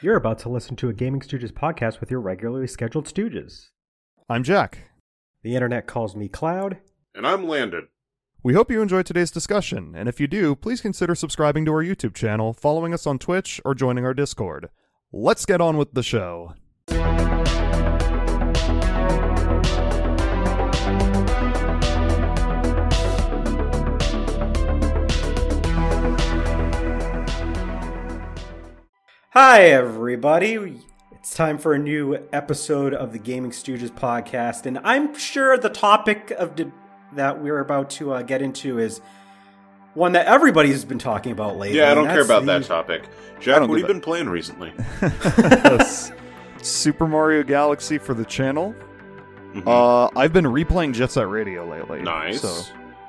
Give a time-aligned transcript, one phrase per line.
[0.00, 3.70] You're about to listen to a Gaming Stooges podcast with your regularly scheduled Stooges.
[4.28, 4.92] I'm Jack.
[5.42, 6.78] The internet calls me Cloud.
[7.16, 7.88] And I'm Landon.
[8.44, 11.82] We hope you enjoyed today's discussion, and if you do, please consider subscribing to our
[11.82, 14.68] YouTube channel, following us on Twitch, or joining our Discord.
[15.12, 16.54] Let's get on with the show.
[29.30, 30.80] Hi, everybody.
[31.12, 35.68] It's time for a new episode of the Gaming Stooges podcast, and I'm sure the
[35.68, 36.70] topic of the,
[37.14, 39.00] that we're about to uh, get into is
[39.94, 41.78] one that everybody's been talking about lately.
[41.78, 43.02] Yeah, I don't care about the- that topic.
[43.40, 44.72] Jack, what have you been playing recently?
[46.62, 48.74] Super Mario Galaxy for the channel.
[49.52, 49.62] Mhm.
[49.66, 52.02] Uh, I've been replaying Jet Set Radio lately.
[52.02, 52.40] nice.
[52.40, 52.62] So,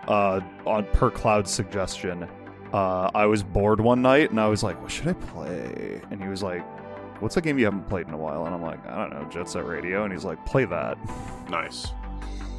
[0.07, 2.27] uh, on per Cloud's suggestion,
[2.73, 6.21] uh, I was bored one night and I was like, "What should I play?" And
[6.21, 6.63] he was like,
[7.21, 9.27] "What's a game you haven't played in a while?" And I'm like, "I don't know,
[9.29, 10.97] Jet Set Radio." And he's like, "Play that."
[11.49, 11.88] nice.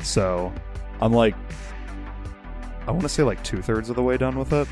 [0.02, 0.52] So,
[1.00, 1.34] I'm like,
[2.86, 4.66] I want to say like two thirds of the way done with it.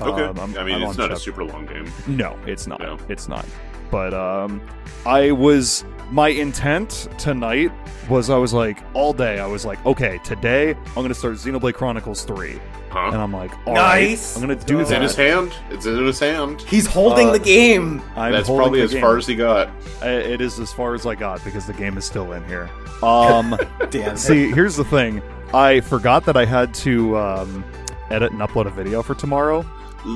[0.00, 0.22] Okay.
[0.22, 1.90] Um, I'm- mean, I'm it's not a super long game.
[2.06, 2.80] No, it's not.
[2.80, 2.98] No.
[3.08, 3.46] It's not.
[3.90, 4.60] But um
[5.04, 7.72] I was my intent tonight
[8.08, 11.74] was I was like all day I was like, okay, today I'm gonna start Xenoblade
[11.74, 12.60] Chronicles 3.
[12.88, 13.10] Huh?
[13.12, 14.36] And I'm like, all right, Nice.
[14.36, 15.52] I'm gonna do it's in his hand.
[15.70, 16.62] It's in his hand.
[16.62, 18.00] He's holding Uh, the game.
[18.14, 19.00] I'm That's probably as game.
[19.02, 19.68] far as he got.
[20.02, 22.70] It is as far as I got because the game is still in here.
[23.02, 23.58] Um
[23.90, 24.16] Damn.
[24.16, 25.20] see, here's the thing.
[25.52, 27.64] I forgot that I had to um
[28.10, 29.66] edit and upload a video for tomorrow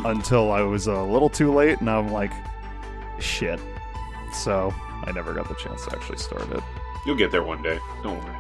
[0.06, 2.30] until I was a little too late and I'm like
[3.20, 3.60] shit.
[4.32, 4.72] So,
[5.04, 6.62] I never got the chance to actually start it.
[7.06, 7.78] You'll get there one day.
[8.02, 8.36] Don't worry.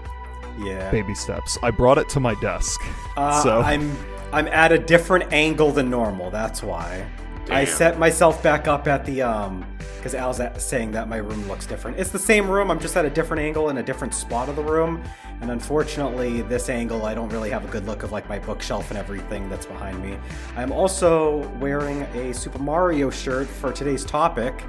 [0.58, 0.90] yeah.
[0.90, 1.58] baby steps.
[1.62, 2.80] I brought it to my desk.
[3.16, 3.96] Uh, so I'm
[4.32, 6.30] I'm at a different angle than normal.
[6.30, 7.06] That's why
[7.48, 9.64] I set myself back up at the um
[9.96, 11.98] because Al's saying that my room looks different.
[11.98, 12.70] It's the same room.
[12.70, 15.02] I'm just at a different angle in a different spot of the room.
[15.42, 18.90] And unfortunately, this angle I don't really have a good look of like my bookshelf
[18.90, 20.16] and everything that's behind me.
[20.56, 24.64] I'm also wearing a Super Mario shirt for today's topic,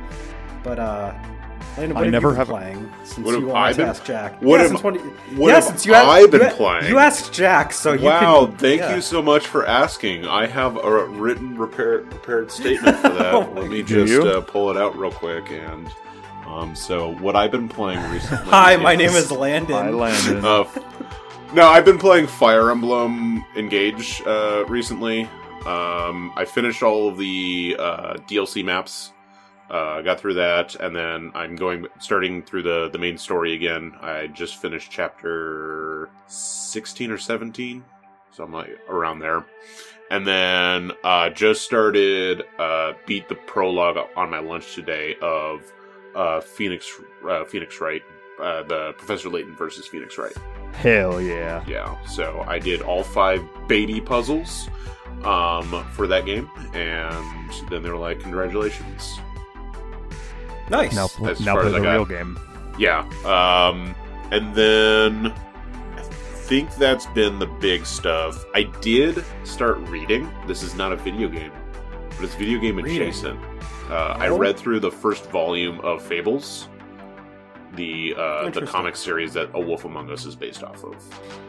[0.64, 1.14] but uh.
[1.78, 3.90] Landon, what I have never you been have- playing since What you have wanted been-
[3.90, 4.42] ask Jack?
[4.42, 6.86] what yeah, have- since when, what yeah, have since you I asked, been you, playing?
[6.88, 8.96] You asked Jack, so you wow, can, thank yeah.
[8.96, 10.26] you so much for asking.
[10.28, 13.34] I have a written prepared prepared statement for that.
[13.34, 15.50] Oh Let me just uh, pull it out real quick.
[15.52, 15.88] And
[16.48, 18.50] um, so what I've been playing recently.
[18.50, 19.76] Hi, my name is Landon.
[19.76, 20.44] Hi, Landon.
[20.46, 20.64] Uh,
[21.54, 25.24] no, I've been playing Fire Emblem Engage uh, recently.
[25.66, 29.12] Um, I finished all of the uh, DLC maps.
[29.72, 33.94] Uh, got through that, and then I'm going starting through the the main story again.
[34.02, 37.86] I just finished chapter sixteen or seventeen,
[38.32, 39.46] so I'm like around there.
[40.10, 45.62] And then uh, just started uh, beat the prologue on my lunch today of
[46.16, 46.92] uh, Phoenix
[47.30, 48.02] uh, Phoenix Wright,
[48.42, 50.36] uh, the Professor Layton versus Phoenix Wright.
[50.74, 51.64] Hell yeah.
[51.66, 54.68] Yeah, so I did all five Beatty puzzles
[55.24, 59.18] um, for that game, and then they were like, "Congratulations!"
[60.72, 60.96] Nice.
[60.96, 61.92] Now, pl- As now far play as I the got.
[61.94, 62.40] real game.
[62.80, 63.94] Yeah, um,
[64.32, 65.28] and then
[65.98, 68.44] I think that's been the big stuff.
[68.56, 70.30] I did start reading.
[70.48, 71.52] This is not a video game,
[72.10, 73.02] but it's video game Reading.
[73.02, 73.40] adjacent.
[73.90, 76.70] Uh, I read through the first volume of Fables,
[77.76, 80.96] the uh, the comic series that A Wolf Among Us is based off of.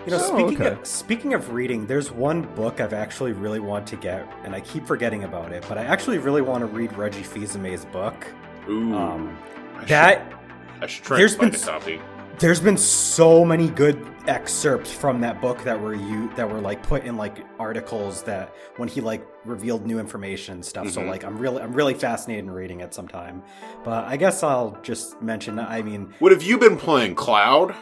[0.05, 0.81] You know, Oh, speaking okay.
[0.81, 4.61] of speaking of reading, there's one book I've actually really want to get, and I
[4.61, 5.65] keep forgetting about it.
[5.69, 8.27] But I actually really want to read Reggie Fils-Aimé's book.
[8.69, 9.37] Ooh, Um,
[9.77, 10.33] I should- that
[10.81, 12.01] I should try there's and find been copy.
[12.39, 16.81] there's been so many good excerpts from that book that were you that were like
[16.85, 20.89] put in like articles that when he like revealed new information and stuff.
[20.91, 21.09] So Mhm.
[21.09, 23.43] like I'm really I'm really fascinated in reading it sometime.
[23.85, 25.59] But I guess I'll just mention.
[25.59, 27.75] I mean, What have you been playing, Cloud?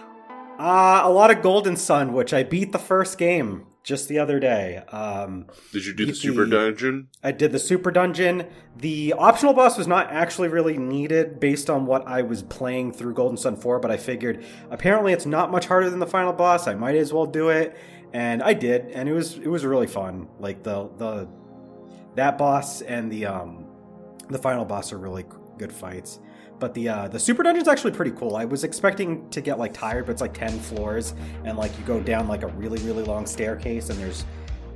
[0.59, 4.39] uh, a lot of Golden Sun, which I beat the first game just the other
[4.39, 4.83] day.
[4.93, 7.09] Um, Did you do the The- super dungeon?
[7.25, 8.47] I did the super dungeon.
[8.77, 13.15] The optional boss was not actually really needed based on what I was playing through
[13.15, 16.67] Golden Sun 4, but I figured apparently it's not much harder than the final boss.
[16.69, 17.77] I might as well do it.
[18.13, 20.27] And I did, and it was it was really fun.
[20.41, 21.29] Like the the
[22.17, 23.67] that boss and the um
[24.29, 25.25] the final boss are really
[25.59, 26.19] good fights.
[26.61, 28.37] But the uh, the super dungeon's actually pretty cool.
[28.37, 31.15] I was expecting to get like tired, but it's like ten floors,
[31.45, 34.25] and like you go down like a really really long staircase, and there's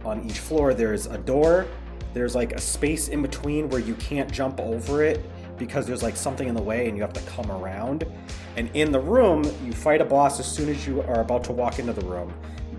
[0.05, 1.67] on each floor there's a door.
[2.15, 5.21] There's like a space in between where you can't jump over it
[5.59, 8.07] because there's like something in the way, and you have to come around.
[8.57, 11.53] And in the room, you fight a boss as soon as you are about to
[11.53, 12.33] walk into the room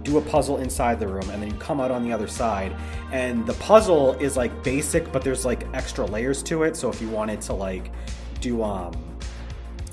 [0.06, 2.74] do a puzzle inside the room and then you come out on the other side
[3.12, 7.02] and the puzzle is like basic but there's like extra layers to it so if
[7.02, 7.92] you wanted to like
[8.42, 8.94] to um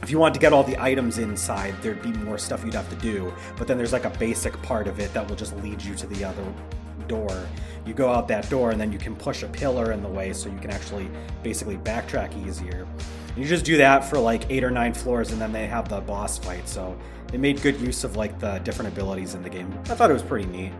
[0.02, 2.90] if you want to get all the items inside, there'd be more stuff you'd have
[2.90, 3.32] to do.
[3.56, 6.06] But then there's like a basic part of it that will just lead you to
[6.08, 6.44] the other
[7.06, 7.46] door.
[7.86, 10.32] You go out that door and then you can push a pillar in the way
[10.32, 11.08] so you can actually
[11.44, 12.86] basically backtrack easier.
[13.36, 16.00] You just do that for like eight or nine floors and then they have the
[16.00, 16.68] boss fight.
[16.68, 16.96] So
[17.32, 19.72] it made good use of like the different abilities in the game.
[19.84, 20.72] I thought it was pretty neat.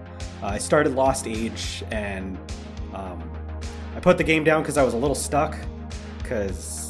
[0.42, 2.36] Uh, I started Lost Age and
[2.92, 3.22] um,
[3.94, 5.56] I put the game down because I was a little stuck
[6.18, 6.81] because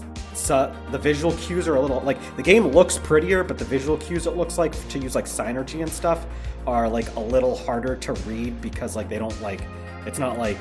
[0.42, 3.64] so uh, the visual cues are a little like the game looks prettier, but the
[3.64, 6.26] visual cues it looks like to use like synergy and stuff
[6.66, 9.62] are like a little harder to read because like they don't like
[10.04, 10.58] it's not like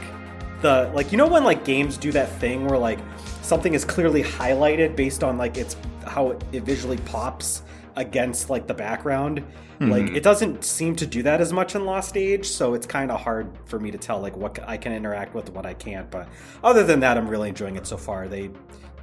[0.61, 2.99] the like you know when like games do that thing where like
[3.41, 5.75] something is clearly highlighted based on like it's
[6.05, 7.63] how it visually pops
[7.95, 9.43] against like the background?
[9.79, 10.15] Like mm-hmm.
[10.15, 13.19] it doesn't seem to do that as much in lost age so it's kind of
[13.19, 16.29] hard for me to tell like what i can interact with what i can't but
[16.63, 18.27] other than that i'm really enjoying it so far.
[18.27, 18.51] They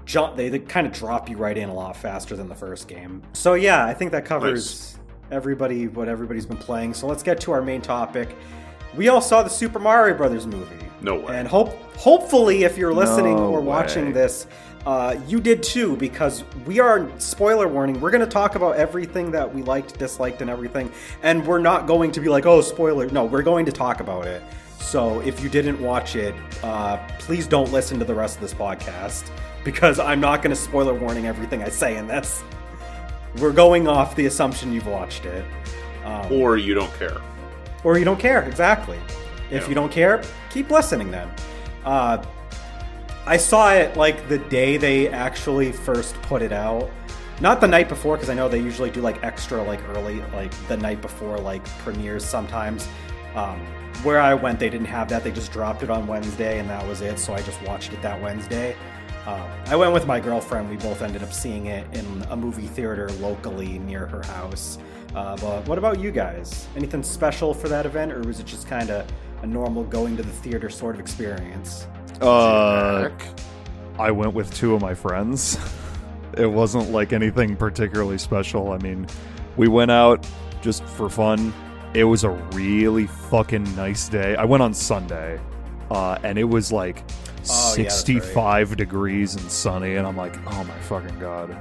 [0.08, 2.88] jump they, they kind of drop you right in a lot faster than the first
[2.88, 3.22] game.
[3.34, 4.96] So yeah i think that covers
[5.30, 6.94] everybody what everybody's been playing.
[6.94, 8.34] So let's get to our main topic.
[8.96, 10.74] We all saw the super mario brothers movie.
[11.02, 11.36] No way.
[11.38, 14.12] and hope hopefully if you're listening No or watching way.
[14.12, 14.46] this
[14.86, 19.30] uh, you did too because we are spoiler warning we're going to talk about everything
[19.30, 20.90] that we liked disliked and everything
[21.22, 24.26] and we're not going to be like oh spoiler no we're going to talk about
[24.26, 24.42] it.
[24.80, 26.34] So if you didn't watch it
[26.64, 29.30] uh, please don't listen to the rest of this podcast
[29.64, 32.42] because i'm not going to spoiler warning everything i say in this.
[33.38, 35.44] We're going off the assumption you've watched it.
[36.04, 37.18] Um, or you don't care.
[37.84, 38.98] or you don't care exactly.
[39.50, 39.68] If Yeah.
[39.68, 41.30] you don't care keep listening then.
[41.84, 42.22] Uh,
[43.26, 46.90] i saw it like the day they actually first put it out.
[47.40, 50.52] Not the night before because i know they usually do like extra like early like
[50.68, 52.88] the night before like premieres sometimes.
[53.34, 53.60] Um,
[54.02, 55.22] where i went they didn't have that.
[55.22, 57.18] They just dropped it on wednesday and that was it.
[57.18, 58.74] So i just watched it that wednesday
[59.28, 60.70] uh, I went with my girlfriend.
[60.70, 64.78] We both ended up seeing it in a movie theater locally near her house.
[65.14, 66.66] Uh, but what about you guys?
[66.76, 69.06] Anything special for that event, or was it just kind of
[69.42, 71.86] a normal going to the theater sort of experience?
[72.22, 73.10] Uh,
[73.98, 75.58] I went with two of my friends.
[76.36, 78.70] It wasn't like anything particularly special.
[78.70, 79.08] I mean,
[79.56, 80.24] we went out
[80.60, 81.52] just for fun.
[81.94, 84.36] It was a really fucking nice day.
[84.36, 85.40] I went on Sunday,
[85.90, 87.02] uh, and it was like
[87.50, 91.56] Oh, yeah, that's 65 degrees and sunny, and I'm like, oh my fucking god.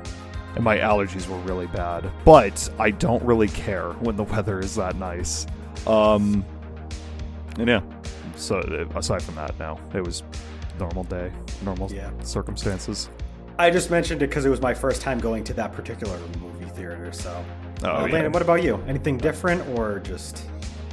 [0.56, 2.10] And my allergies were really bad.
[2.26, 5.46] But I don't really care when the weather is that nice.
[5.86, 6.44] Um,
[7.60, 7.82] and yeah,
[8.36, 10.24] so uh, aside from that, no, it was
[10.80, 11.32] normal day,
[11.64, 12.10] normal Yeah.
[12.24, 13.10] circumstances.
[13.60, 16.66] I just mentioned it because it was my first time going to that particular movie
[16.72, 17.12] theater.
[17.14, 17.44] So,
[17.84, 18.14] Oh, uh, yeah.
[18.14, 18.84] Landon, what about you?
[18.88, 20.44] Anything different, or just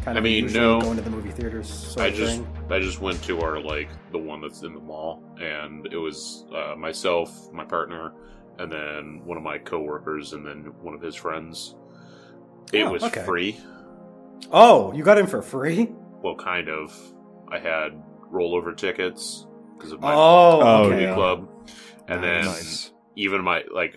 [0.04, 0.80] kind I of mean, usual no.
[0.80, 1.68] going to the movie theaters?
[1.68, 2.46] Sort I of just thing?
[2.70, 6.44] I just went to our like the one that's in the mall, and it was
[6.54, 8.12] uh, myself, my partner,
[8.58, 11.74] and then one of my coworkers, and then one of his friends.
[12.72, 13.24] It Oh, was okay.
[13.24, 13.60] free.
[14.50, 15.90] Oh, you got in for free?
[16.22, 16.94] Well, kind of.
[17.48, 17.92] I had
[18.32, 19.46] rollover tickets
[19.76, 21.04] because of my Oh, Oh, okay.
[21.04, 21.48] movie club,
[22.08, 22.92] and then nice.
[23.16, 23.96] even my like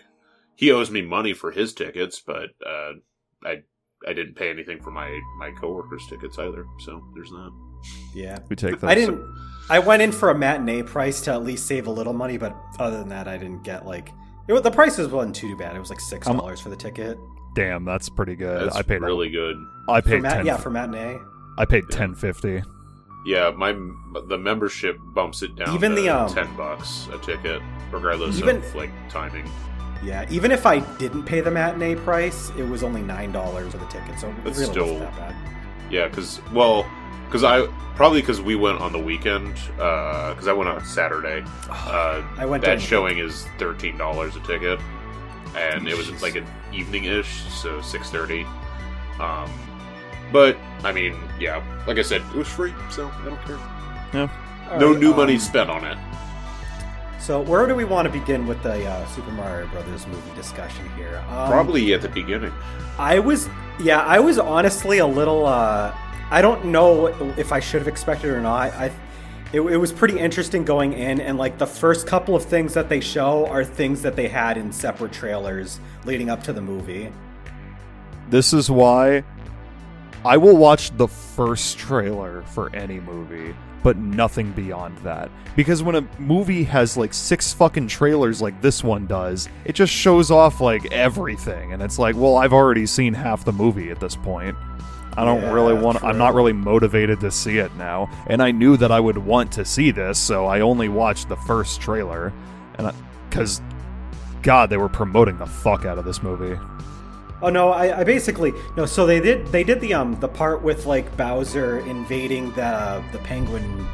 [0.56, 2.94] he owes me money for his tickets, but uh,
[3.44, 3.64] I
[4.08, 6.66] I didn't pay anything for my my coworkers' tickets either.
[6.80, 7.52] So there's that.
[8.14, 8.40] Yeah.
[8.50, 8.90] We take those.
[8.90, 9.22] I didn't.
[9.70, 12.56] I went in for a matinee price to at least save a little money, but
[12.80, 14.12] other than that, I didn't get like
[14.48, 15.76] it, was- the prices wasn't too bad.
[15.76, 17.18] It was like six dollars for the ticket.
[17.56, 18.66] Damn, that's pretty good.
[18.68, 19.58] That's I paid really good.
[19.90, 20.46] I For paid mat- ten.
[20.46, 21.18] yeah, for matinee.
[21.58, 22.62] I paid ten fifty.
[23.26, 23.74] Yeah, my
[24.28, 28.58] the membership bumps it down Even to the, um, ten bucks a ticket, regardless Even-
[28.58, 29.50] of like timing.
[30.04, 33.78] Yeah, even if I didn't pay the matinee price, it was only nine dollars for
[33.80, 35.36] the ticket, so it That's really still- wasn't that bad.
[35.90, 36.86] Yeah, because well,
[37.26, 39.56] because I probably because we went on the weekend.
[39.76, 41.44] Because I went on Saturday.
[41.70, 44.80] Uh, I went that showing is thirteen dollars a ticket,
[45.56, 46.22] and it was Jeez.
[46.22, 48.46] like an evening ish, so six thirty.
[49.20, 49.50] Um,
[50.34, 53.58] but I mean, yeah, like I said, it was free, so I don't care.
[54.14, 54.30] Yeah.
[54.80, 55.98] no Alright, new um, money spent on it.
[57.20, 60.88] So where do we want to begin with the uh, Super Mario Brothers movie discussion
[60.96, 61.24] here?
[61.30, 62.54] Um, Probably at the beginning.
[62.98, 65.46] I was, yeah, I was honestly a little.
[65.46, 65.96] Uh,
[66.30, 67.08] I don't know
[67.38, 68.74] if I should have expected it or not.
[68.74, 68.92] I,
[69.54, 72.90] it, it was pretty interesting going in, and like the first couple of things that
[72.90, 77.12] they show are things that they had in separate trailers leading up to the movie.
[78.30, 79.24] This is why
[80.26, 83.56] I will watch the first trailer for any movie,
[83.88, 85.32] but nothing beyond that.
[85.56, 89.94] Because when a movie has like six fucking trailers like this one does, it just
[89.94, 91.72] shows off like everything.
[91.72, 94.58] And it's like, well, I've already seen half the movie at this point.
[95.16, 98.10] I don't Yeah, really want I'm not really motivated to see it now.
[98.28, 101.38] And I knew that I would want to see this, so I only watched the
[101.38, 102.34] first trailer.
[102.78, 102.92] And
[103.32, 103.62] cuz
[104.42, 106.60] God, they were promoting the fuck out of this movie.
[107.42, 108.86] Oh no, I, I basically no.
[108.86, 113.20] So they did they did the um the part with like Bowser invading the the
[113.20, 113.88] penguin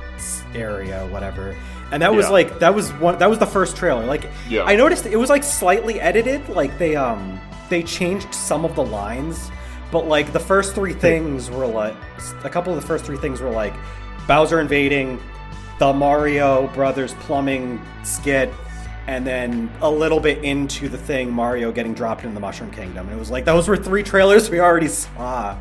[0.55, 1.55] area, whatever,
[1.91, 2.31] and that was Yeah.
[2.31, 4.05] like that was one that was the first trailer.
[4.05, 4.63] Like Yeah.
[4.63, 6.47] I noticed it was like slightly edited.
[6.49, 9.51] Like they um they changed some of the lines,
[9.91, 11.95] but like the first three things were like
[12.45, 13.73] a couple of the first three things were like
[14.25, 15.19] Bowser invading,
[15.79, 18.49] the Mario Brothers plumbing skit,
[19.07, 23.09] and then a little bit into the thing, Mario getting dropped in the Mushroom Kingdom.
[23.09, 25.57] It was like those were three trailers we already saw.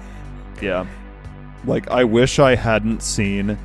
[0.60, 0.86] Yeah.
[1.64, 3.58] Like I wish I hadn't seen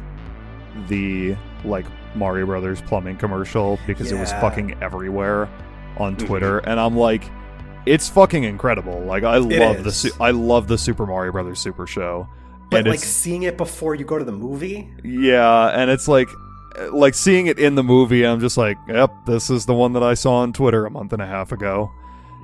[0.87, 5.49] the like Mario Brothers plumbing commercial because it was fucking everywhere
[5.97, 6.27] on mm-hmm.
[6.27, 7.23] Twitter and I'm like
[7.85, 8.99] it's fucking incredible.
[9.01, 9.95] Like I It love the is.
[9.95, 12.27] su- I love the Super Mario Brothers Super Show.
[12.69, 16.27] But and like seeing it before you go to the movie, yeah, and it's like
[16.91, 20.03] like seeing it in the movie I'm just like, yep, this is the one that
[20.03, 21.91] I saw on Twitter a month and a half ago.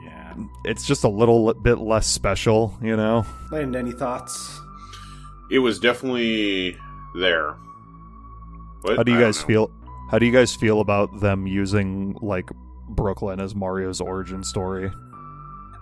[0.04, 0.34] yeah.
[0.66, 3.26] It's just a little bit less special, you know.
[3.52, 4.60] And any thoughts?
[5.52, 6.78] It was definitely
[7.16, 7.56] there.
[8.82, 8.98] What?
[8.98, 9.70] How do you I guys feel?
[10.10, 12.50] How do you guys feel about them using like
[12.90, 14.92] Brooklyn as Mario's origin story?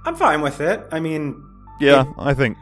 [0.06, 0.86] I'm fine with it.
[0.92, 1.42] I mean,
[1.80, 2.58] Yeah, I think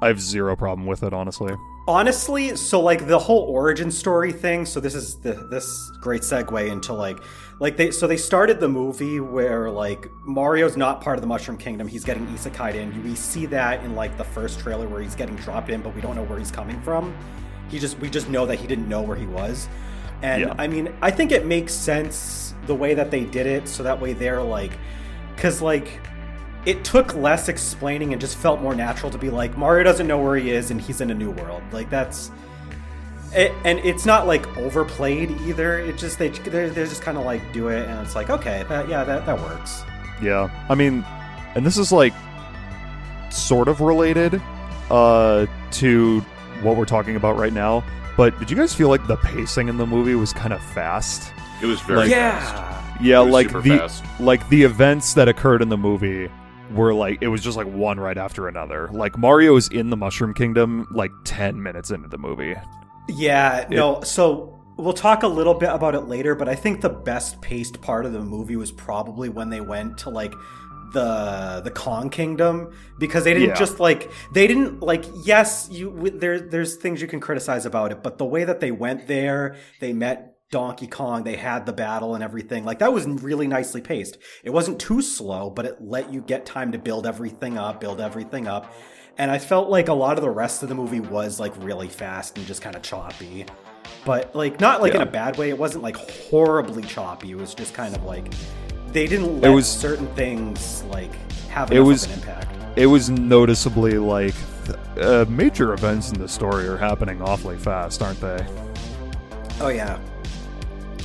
[0.00, 1.54] I have zero problem with it, honestly.
[1.88, 6.70] Honestly so like the whole origin story thing so this is the this great segue
[6.70, 7.18] into like
[7.58, 11.56] like they so they started the movie where like mario's not part of the mushroom
[11.58, 11.86] kingdom.
[11.88, 13.02] He's getting isekai in.
[13.04, 16.00] We see that in like the first trailer where he's getting dropped in but we
[16.00, 17.14] don't know where he's coming from.
[17.68, 19.68] He just we just know that he didn't know where he was.
[20.22, 20.54] And Yeah.
[20.58, 24.00] i mean i think it makes sense the way that they did it so that
[24.00, 24.72] way they're like
[25.34, 26.00] because like
[26.64, 30.18] it took less explaining and just felt more natural to be like Mario doesn't know
[30.18, 31.62] where he is and he's in a new world.
[31.72, 32.30] Like that's
[33.34, 35.78] it, and it's not like overplayed either.
[35.78, 38.64] It just they they're, they're just kind of like do it and it's like okay
[38.68, 39.82] that yeah that that works.
[40.20, 41.04] Yeah, I mean,
[41.56, 42.12] and this is like
[43.30, 44.40] sort of related
[44.90, 46.20] uh, to
[46.62, 47.82] what we're talking about right now.
[48.16, 51.32] But did you guys feel like the pacing in the movie was kind of fast?
[51.60, 52.38] It was very yeah.
[52.38, 53.02] fast.
[53.02, 54.04] Yeah, It like the fast.
[54.20, 56.30] like the events that occurred in the movie
[56.74, 58.88] were like it was just like one right after another.
[58.92, 62.54] Like Mario is in the Mushroom Kingdom like ten minutes into the movie.
[63.08, 64.00] Yeah, no.
[64.02, 67.80] So we'll talk a little bit about it later, but I think the best paced
[67.80, 70.32] part of the movie was probably when they went to like
[70.92, 73.54] the the Kong Kingdom because they didn't Yeah.
[73.54, 78.02] just like they didn't like yes you there there's things you can criticize about it,
[78.02, 82.14] but the way that they went there, they met Donkey Kong, they had the battle
[82.14, 82.64] and everything.
[82.64, 84.18] Like that was really nicely paced.
[84.44, 88.00] It wasn't too slow, but it let you get time to build everything up, build
[88.00, 88.72] everything up.
[89.18, 91.88] And I felt like a lot of the rest of the movie was like really
[91.88, 93.46] fast and just kind of choppy.
[94.04, 95.48] But like not like in a bad way.
[95.48, 97.30] It wasn't like horribly choppy.
[97.32, 98.32] It was just kind of like
[98.92, 101.14] they didn't let was- certain things like
[101.48, 102.48] have It was- an impact.
[102.76, 104.34] It was noticeably like
[105.00, 108.46] uh, major events in the story are happening awfully fast, aren't they?
[109.60, 109.98] Oh yeah.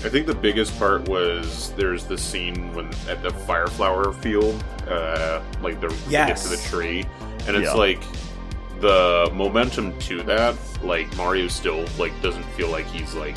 [0.06, 5.42] I think the biggest part was there's the scene when at the Fireflower field, uh,
[5.62, 6.28] like the Yes.
[6.28, 7.04] get to the tree,
[7.48, 7.74] and it's Yeah.
[7.74, 8.00] like
[8.80, 10.56] the momentum to that.
[10.84, 13.36] Like Mario still like doesn't feel like he's like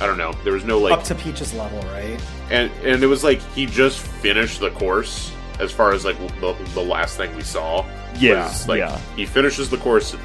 [0.00, 0.32] I don't know.
[0.44, 2.18] There was no like Up to Peach's level, right?
[2.50, 6.54] and and it was like he just finished the course as far as like the,
[6.74, 7.84] the last thing we saw.
[8.18, 8.98] Yeah, was, like yeah.
[9.16, 10.16] he finishes the course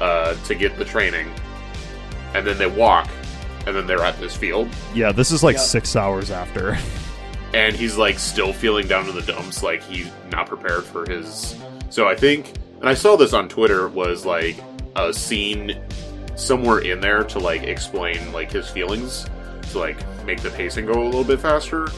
[0.00, 1.28] uh, to get the training,
[2.34, 3.08] and then they walk,
[3.66, 5.62] and then they're at this field, Yeah, this is like Yeah.
[5.62, 6.76] six hours after.
[7.54, 11.56] and he's like still feeling down to the dumps, like he's not prepared for his.
[11.90, 14.56] So I think, and I saw this on Twitter, was like
[14.96, 15.80] a scene
[16.36, 19.26] somewhere in there to like explain like his feelings
[19.70, 21.88] to like make the pacing go a little bit faster.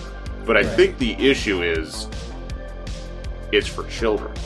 [0.44, 0.76] But I Right.
[0.76, 2.06] think the issue is
[3.52, 4.32] it's for children.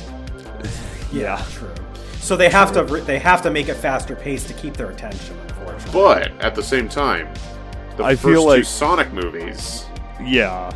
[1.12, 1.44] Yeah.
[1.50, 1.68] True.
[2.20, 5.36] So they have to they have to make it faster paced to keep their attention.
[5.86, 6.34] Unfortunately.
[6.36, 7.32] But at the same time,
[7.96, 9.86] the I first feel two like- Sonic movies,
[10.22, 10.70] Yeah.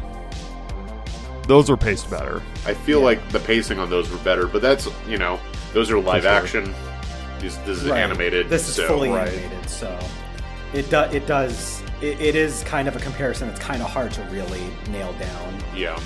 [1.46, 2.40] Those were paced better.
[2.66, 3.04] I feel Yeah.
[3.04, 4.46] like the pacing on those were better.
[4.46, 5.38] But that's you know
[5.74, 6.30] those are live sure.
[6.32, 6.74] action.
[7.38, 8.00] This, this is Right.
[8.00, 8.48] animated.
[8.48, 9.28] This is so- fully Right.
[9.28, 9.98] animated, so
[10.72, 13.48] it do, it does it, it is kind of a comparison.
[13.48, 15.54] that's kind of hard to really nail down.
[15.76, 15.98] Yeah.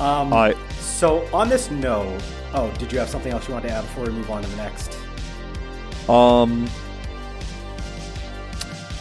[0.00, 2.20] Um, I so on this note,
[2.54, 4.48] oh, did you have something else you wanted to add before we move on to
[4.50, 4.96] the next?
[6.10, 6.66] um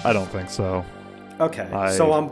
[0.05, 0.85] I don't think so.
[1.39, 2.31] Okay, I- so um,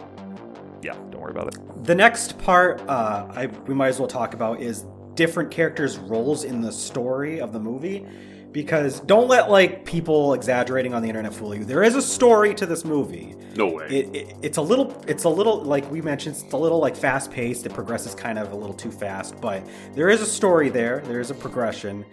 [0.81, 1.84] Yeah, don't worry about it.
[1.86, 6.43] the next part uh, I we might as well talk about is different characters' roles
[6.43, 8.05] in the story of the movie,
[8.51, 11.63] because don't let like people exaggerating on the internet fool you.
[11.65, 13.36] There is a story to this movie.
[13.55, 13.88] No way.
[13.88, 16.95] It, it, it's a little it's a little like we mentioned it's a little like
[16.95, 20.67] fast paced it progresses kind of a little too fast but there is a story
[20.69, 22.03] there there is a progression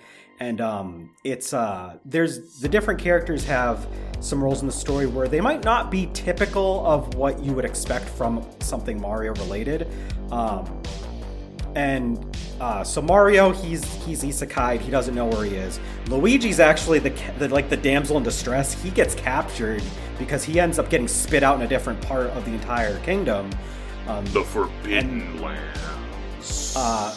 [0.42, 3.86] and um it's uh there's the different characters have
[4.18, 7.64] some roles in the story where they might not be typical of what you would
[7.64, 9.86] expect from something mario related
[10.32, 10.82] um
[11.74, 14.78] and uh, so Mario, he's he's isekai.
[14.78, 15.80] He doesn't know where he is.
[16.08, 18.80] Luigi's actually the, the like the damsel in distress.
[18.80, 19.82] He gets captured
[20.18, 23.50] because he ends up getting spit out in a different part of the entire kingdom.
[24.06, 26.74] Um, the Forbidden Lands.
[26.76, 27.16] uh,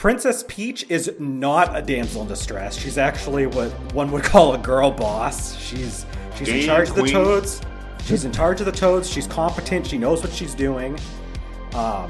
[0.00, 2.74] Princess Peach is not a damsel in distress.
[2.74, 5.54] She's actually what one would call a girl boss.
[5.58, 6.06] She's
[6.38, 7.60] she's in Game charge of the toads.
[8.06, 9.10] She's in charge of the toads.
[9.10, 9.86] She's competent.
[9.86, 10.98] She knows what she's doing.
[11.74, 12.08] Um,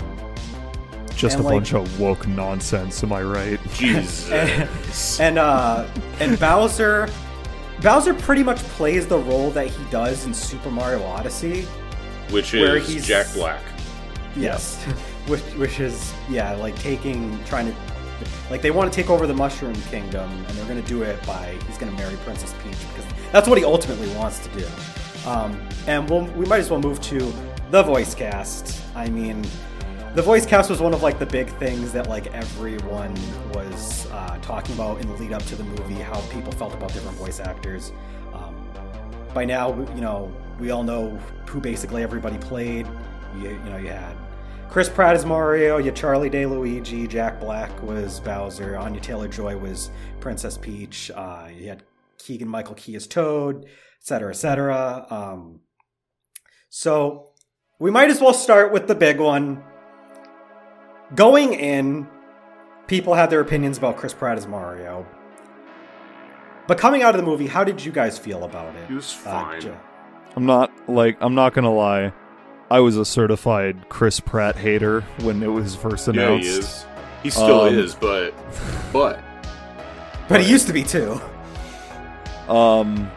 [1.17, 3.59] Just a like- bunch of woke nonsense, am I right?
[3.75, 5.19] Jesus.
[5.19, 5.85] and uh
[6.21, 7.09] and Bowser
[7.83, 11.63] Bowser pretty much plays the role that he does in Super Mario Odyssey.
[12.31, 13.61] Which where is he's- Jack Black.
[14.37, 14.79] Yes.
[15.31, 17.75] Which which is yeah, like taking trying to
[18.51, 21.25] like they want to take over the Mushroom Kingdom and they're going to do it
[21.25, 24.67] by he's going to marry Princess Peach because that's what he ultimately wants to do.
[25.27, 27.33] Um, and we'll, we might as well move to
[27.71, 28.83] the voice cast.
[28.95, 29.47] I mean,
[30.15, 33.15] the voice cast was one of like the big things that like everyone
[33.55, 36.93] was uh, talking about in the lead up to the movie, how people felt about
[36.93, 37.93] different voice actors.
[38.35, 38.55] Um,
[39.33, 41.11] by now, you know, we all know
[41.47, 42.87] who basically everybody played.
[43.39, 44.17] You, you know, you had
[44.71, 49.27] Chris Pratt is Mario, you had Charlie Day Luigi, Jack Black was Bowser, Anya Taylor
[49.27, 51.83] Joy was Princess Peach, uh, you had
[52.19, 53.67] Keegan Michael Key as Toad,
[54.01, 55.07] etc., etc.
[55.11, 55.61] Um,
[56.69, 57.31] so
[57.81, 59.65] we might as well start with the big one.
[61.17, 62.07] Going in,
[62.87, 65.05] people had their opinions about Chris Pratt as Mario.
[66.69, 68.87] But coming out of the movie, how did you guys feel about it?
[68.87, 69.61] He was Uh, fine.
[69.63, 69.77] Jo-
[70.37, 72.13] I'm not like I'm not gonna lie.
[72.71, 76.47] I was a certified Chris Pratt hater when it was first announced.
[76.47, 76.59] yeah, announced.
[76.59, 76.87] he is.
[77.25, 78.33] He still Um, is, but
[78.93, 79.19] but
[80.29, 81.21] but he used to be too.
[82.49, 83.11] Um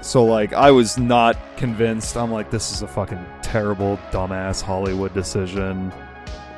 [0.00, 2.16] so like I was not convinced.
[2.16, 5.92] I'm like this is a fucking terrible dumbass Hollywood decision.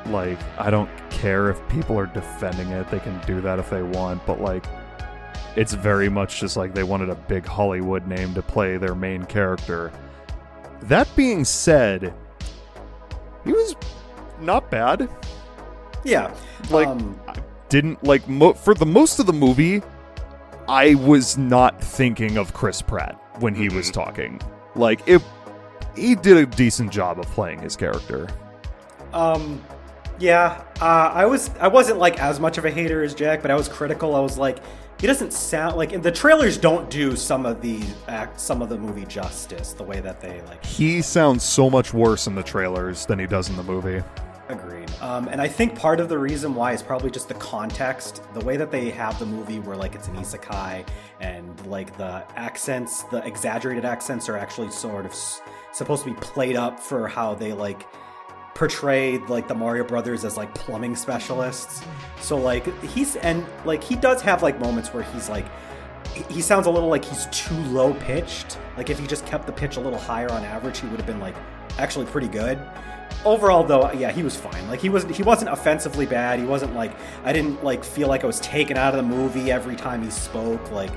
[0.07, 2.89] Like I don't care if people are defending it.
[2.89, 4.65] They can do that if they want, but like
[5.55, 9.23] it's very much just like they wanted a big Hollywood name to play their main
[9.25, 9.91] character.
[10.83, 12.13] That being said,
[13.43, 13.75] he was
[14.41, 15.09] not bad.
[16.03, 16.33] Yeah.
[16.69, 17.19] Like um,
[17.69, 19.81] didn't like mo- for the most of the movie
[20.69, 23.93] i was not thinking of chris pratt when he was Mhm.
[23.93, 24.41] talking
[24.75, 25.21] like it
[25.95, 28.27] he did a decent job of playing his character
[29.13, 29.61] Um,
[30.19, 33.49] yeah, uh, I was I wasn't like as much of a hater as Jack, but
[33.51, 34.15] I was critical.
[34.15, 34.57] I was like,
[34.99, 38.77] he doesn't sound like the trailers don't do some of the act some of the
[38.77, 43.05] movie justice the way that they like he sounds so much worse in the trailers
[43.05, 44.01] than he does in the movie
[44.49, 44.89] agreed.
[45.01, 48.39] Um, and I think part of the reason why is probably just the context, the
[48.45, 50.87] way that they have the movie where like it's an isekai
[51.19, 55.41] and like the accents, the exaggerated accents are actually sort of s-
[55.73, 57.85] supposed to be played up for how they like
[58.57, 61.83] portrayed like the Mario brothers as like plumbing specialists.
[62.19, 65.45] So like he's and like he does have like moments where he's like
[66.31, 68.57] he- sounds a little like he's too low pitched.
[68.75, 71.05] Like if he just kept the pitch a little higher on average, he would have
[71.05, 71.35] been like
[71.77, 72.57] actually pretty good.
[73.25, 74.67] Overall though, uh, yeah, he was fine.
[74.67, 76.39] Like he wasn't he wasn't offensively bad.
[76.39, 76.93] He wasn't like
[77.25, 80.09] I didn't like feel like I was taken out of the movie every time he
[80.09, 80.71] spoke.
[80.71, 80.89] Like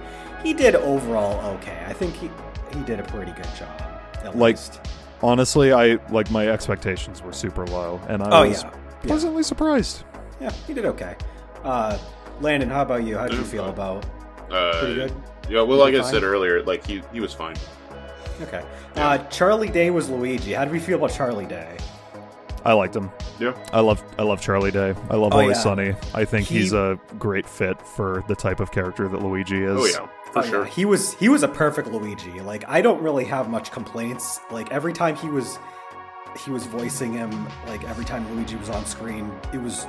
[0.42, 1.84] he did overall okay.
[1.86, 2.30] I think he
[2.74, 3.78] he did a pretty good job.
[4.24, 4.80] At Like, least.
[5.22, 8.70] Honestly i like my expectations were super low and i Oh was yeah.
[8.72, 9.06] yeah.
[9.08, 10.04] pleasantly surprised
[10.40, 11.16] Yeah, he did okay.
[11.64, 11.98] Uh
[12.40, 13.18] Landon, how about you?
[13.18, 14.02] How did you feel about
[14.48, 15.12] pretty uh, good?
[15.50, 15.60] yeah.
[15.60, 16.10] Well, like I Fine.
[16.10, 17.56] said earlier, like he he was fine.
[18.40, 18.64] Okay.
[18.96, 20.54] Uh Charlie Day was Luigi.
[20.54, 21.76] How did we feel about Charlie Day?
[22.62, 23.54] i liked him Yeah.
[23.72, 25.62] i love i love charlie day i love Oh, always yeah.
[25.62, 29.62] sunny i think He- he's a great fit for the type of character that luigi
[29.64, 30.64] is Oh yeah, for Oh, sure.
[30.64, 30.70] yeah.
[30.70, 32.40] He was he was a perfect Luigi.
[32.40, 34.40] Like I don't really have much complaints.
[34.50, 35.58] Like every time he was
[36.44, 39.86] he was voicing him, like every time Luigi was on screen, it was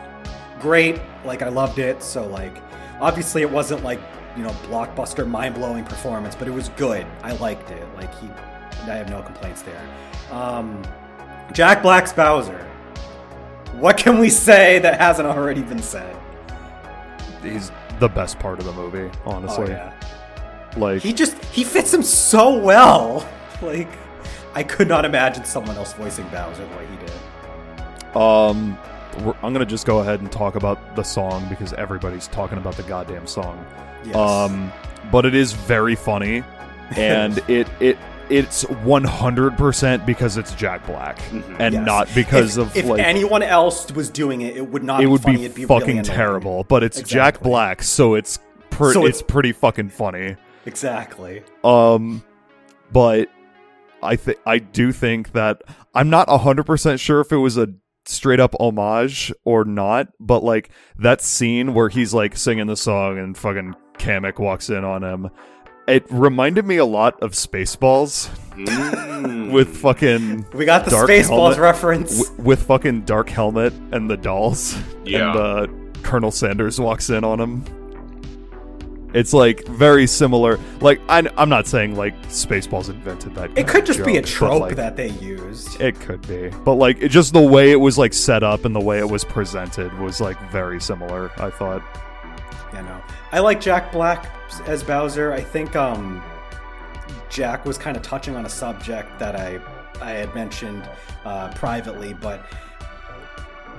[0.59, 0.99] great.
[1.25, 2.01] Like I loved it.
[2.03, 2.55] So like
[2.99, 3.99] obviously it wasn't like,
[4.35, 7.05] you know, blockbuster mind-blowing performance, but it was good.
[7.23, 7.87] I liked it.
[7.95, 8.27] Like he
[8.83, 9.81] I have no complaints there.
[10.31, 10.81] Um
[11.53, 12.67] Jack Black's Bowser.
[13.73, 16.15] What can we say that hasn't already been said?
[17.43, 19.93] he's the best part of the movie Oh honestly yeah.
[20.77, 23.27] Like He just he fits him so well.
[23.61, 23.89] Like
[24.55, 28.17] I could not imagine someone else voicing Bowser the way he did.
[28.17, 28.75] Um,
[29.43, 32.81] I'm gonna just go ahead and talk about the song because everybody's talking about the
[32.83, 33.63] goddamn song.
[34.03, 34.15] Yes.
[34.15, 34.71] Um,
[35.11, 36.43] but it is very funny,
[36.97, 37.97] and it it
[38.29, 41.55] it's 100% because it's Jack Black Mhm.
[41.59, 41.85] and Yes.
[41.85, 45.01] not because if, of if like anyone else was doing it, it would not.
[45.01, 45.37] it be would funny.
[45.37, 46.63] be It'd be fucking really terrible.
[46.63, 50.35] But it's Jack Black, so it's pre- So it's, it's- pretty fucking funny.
[50.65, 51.43] Exactly.
[51.63, 52.23] Um,
[52.91, 53.29] but
[54.03, 55.61] I think I do think that
[55.93, 57.69] I'm not hundred percent sure if it was a
[58.05, 60.07] straight up homage or not.
[60.19, 60.69] But like
[60.99, 65.29] that scene where he's like singing the song and fucking Kamek walks in on him.
[65.87, 69.51] It reminded me a lot of Spaceballs Mm.
[69.53, 71.57] with fucking We got the Spaceballs helmet.
[71.59, 72.23] reference.
[72.27, 74.77] w- with fucking Dark Helmet and the dolls.
[75.05, 75.31] Yeah.
[75.31, 77.63] And uh, Colonel Sandurz walks in on him.
[79.13, 80.59] It's like very similar.
[80.79, 83.57] Like I, I'm not saying like Spaceballs invented that.
[83.57, 85.79] it could just be a trope like, that they used.
[85.81, 88.75] It could be, but like it just the way it was like set up and
[88.75, 91.31] the way it was presented was like very similar.
[91.41, 91.83] I thought.
[92.73, 94.31] You know, I like Jack Black
[94.65, 95.33] as Bowser.
[95.33, 96.23] I think um,
[97.29, 99.59] Jack was kind of touching on a subject that I
[100.01, 100.87] I had mentioned
[101.25, 102.45] uh, privately, but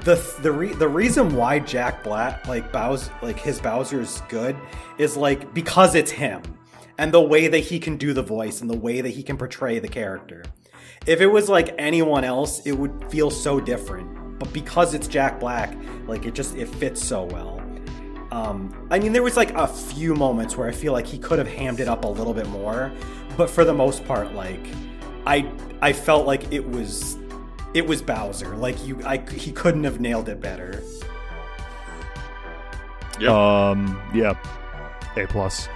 [0.04, 4.56] the the re- the reason why Jack Black like Bowser like his Bowser is good
[4.98, 6.42] is like because it's him
[6.98, 9.36] and the way that he can do the voice and the way that he can
[9.36, 10.44] portray the character.
[11.06, 14.38] If it was like anyone else, it would feel so different.
[14.38, 17.60] But because it's Jack Black, like it just it fits so well.
[18.32, 21.38] Um, I mean, there was like a few moments where I feel like he could
[21.38, 22.90] have hammed it up a little bit more,
[23.36, 24.64] but for the most part, like
[25.26, 27.18] I I felt like it was
[27.74, 28.56] it was Bowser.
[28.56, 30.82] Like you, I he couldn't have nailed it better.
[33.20, 33.30] Yep.
[33.30, 34.00] Um.
[34.14, 34.34] Yeah.
[35.16, 35.68] A plus.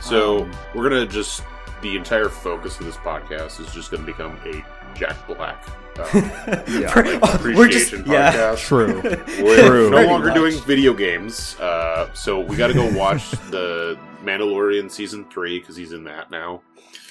[0.00, 1.42] So Um, we're gonna just
[1.80, 4.64] the entire focus of this podcast is just gonna become a
[4.98, 5.64] Jack Black.
[5.98, 6.04] Uh,
[6.88, 7.02] For-
[7.54, 8.32] we're just appreciation yeah.
[8.32, 8.58] podcast.
[8.58, 9.02] True.
[9.44, 9.90] We're True.
[9.90, 10.34] no longer much.
[10.36, 15.76] doing video games, uh, so we got to go watch the Mandalorian season three because
[15.76, 16.62] he's in that now.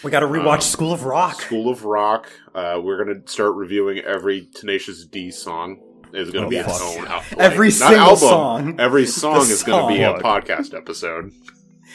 [0.03, 1.41] We got to rewatch Um, School of Rock.
[1.41, 2.27] School of Rock.
[2.55, 5.79] Uh, we're gonna start reviewing every Tenacious D song.
[6.13, 6.67] Is going to Oh, be yes.
[6.69, 8.17] its own out- Every like, single album.
[8.17, 8.79] song.
[8.81, 11.31] Every song The is going to be a podcast episode.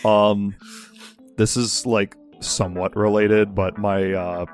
[0.07, 0.55] Um,
[1.37, 4.47] this is like somewhat related, but my uh,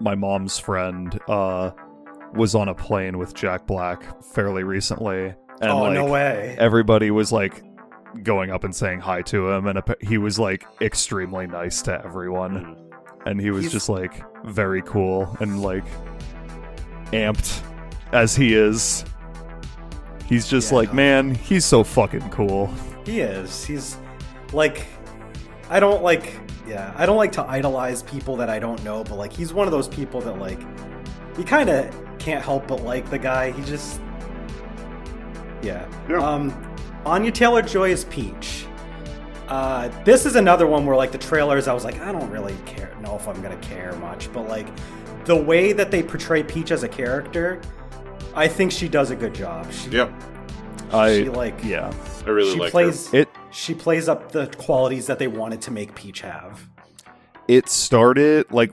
[0.00, 1.72] my mom's friend uh
[2.34, 6.54] was on a plane with Jack Black fairly recently, and oh like no way!
[6.60, 7.64] everybody was like
[8.22, 12.76] going up and saying hi to him, and he was like extremely nice to everyone,
[13.28, 15.84] and he was He's- just like very cool and like
[17.12, 17.62] amped
[18.12, 19.04] as he is.
[20.26, 20.94] He's just Yeah, like, no.
[20.94, 22.70] man, he's so fucking cool.
[23.04, 23.64] He is.
[23.64, 23.96] He's
[24.52, 24.86] like,
[25.70, 26.38] I don't like.
[26.66, 29.66] Yeah, I don't like to idolize people that I don't know, but like, he's one
[29.66, 30.60] of those people that like,
[31.38, 33.52] you kind of can't help but like the guy.
[33.52, 34.02] He just,
[35.62, 35.88] yeah.
[36.10, 36.18] Yeah.
[36.18, 36.52] Um,
[37.06, 38.66] Anya Taylor Joy is Peach.
[39.48, 42.56] Uh, this is another one where like the trailers, I was like, I don't really
[42.66, 44.66] care, know if I'm gonna care much, but like,
[45.24, 47.60] the way that they portray Peach as a character,
[48.34, 49.70] I think she does a good job.
[49.72, 50.12] She, Yep,
[50.92, 51.92] I she like, yeah.
[52.26, 55.70] I really she like plays It she plays up the qualities that they wanted to
[55.70, 56.68] make Peach have.
[57.48, 58.70] it started like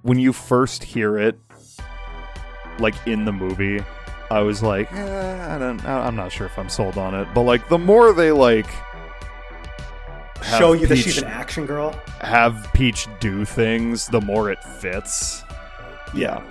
[0.00, 1.38] when you first hear it
[2.78, 3.80] like in the movie
[4.30, 7.28] i was like eh, i don't I- i'm not sure if i'm sold on it
[7.34, 8.91] but like the more they like have
[10.42, 11.98] Show you that she's an action girl.
[12.20, 15.42] have peach do things the more it fits
[16.14, 16.42] yeah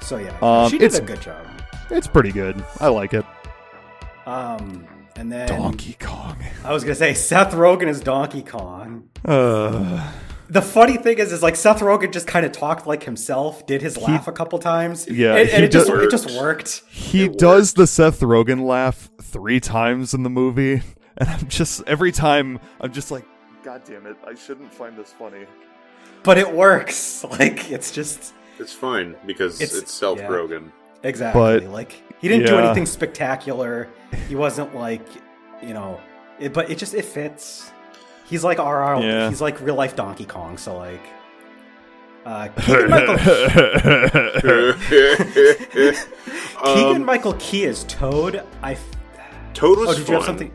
[0.00, 1.46] So yeah, Um, she did a good job.
[1.90, 3.24] it's pretty good i like it
[4.26, 9.08] Um, and then donkey kong I was gonna say Seth Rogen is Donkey Kong.
[9.24, 10.12] uh
[10.48, 13.80] The funny thing is, is like Seth Rogen just kind of talked like himself, did
[13.82, 15.08] his laugh a couple times.
[15.08, 16.82] Yeah, and, and it just it just worked.
[16.90, 20.82] he It does the seth rogen laugh three times in the movie
[21.18, 23.24] and i'm just every time i'm just like
[23.62, 25.44] god damn it i shouldn't find this funny
[26.22, 27.24] But it works.
[27.38, 30.28] Like it's just It's fine because It's- it's, Seth yeah.
[30.28, 30.70] Rogen.
[31.02, 33.88] exactly But- like he didn't do anything spectacular.
[34.28, 35.04] He wasn't like
[35.60, 36.00] you know,
[36.38, 37.70] it, but it just it fits.
[38.26, 39.00] He's like RR.
[39.02, 39.28] Yeah.
[39.28, 40.56] He's like real life Donkey Kong.
[40.58, 41.00] So like,
[42.24, 43.16] uh, Keegan Michael
[46.74, 48.44] Keegan um, Michael Key is Toad.
[48.62, 48.72] I.
[48.72, 48.84] f-
[49.54, 50.38] Toad was Oh, did you have fun.
[50.38, 50.52] something?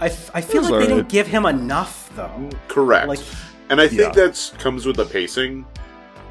[0.00, 2.50] I, f- I feel was like they didn't give him enough though.
[2.68, 3.08] Correct.
[3.08, 3.20] Like
[3.70, 4.10] and I think Yeah.
[4.10, 5.64] that's comes with the pacing.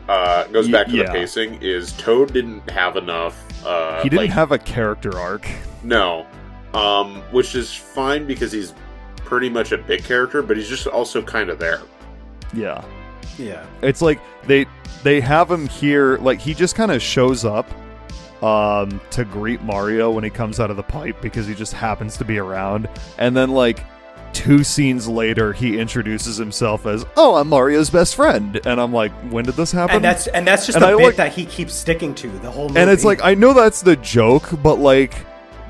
[0.08, 1.04] Uh, goes back to yeah.
[1.04, 1.60] the pacing.
[1.62, 3.41] Is Toad didn't have enough.
[3.65, 5.47] Uh, he didn't like- have a character arc.
[5.84, 6.26] no,
[6.73, 8.73] um, which is fine because he's
[9.17, 11.82] pretty much a big character, but he's just also kind of there.
[12.54, 12.84] Yeah.
[13.39, 14.65] yeah, It's like they
[15.04, 17.67] they have him here like he just kind of shows up
[18.43, 22.17] um, to greet Mario when he comes out of the pipe because he just happens
[22.17, 22.89] to be around.
[23.17, 23.79] And then, like,
[24.34, 29.12] two scenes later, he introduces himself as, "Oh, I'm Mario's best friend," and I'm like,
[29.32, 31.34] "When did this happen?" And that's and that's just And a I bit like- that
[31.34, 32.79] he keeps sticking to the whole movie.
[32.79, 35.13] and it's like I know that's the joke, but like.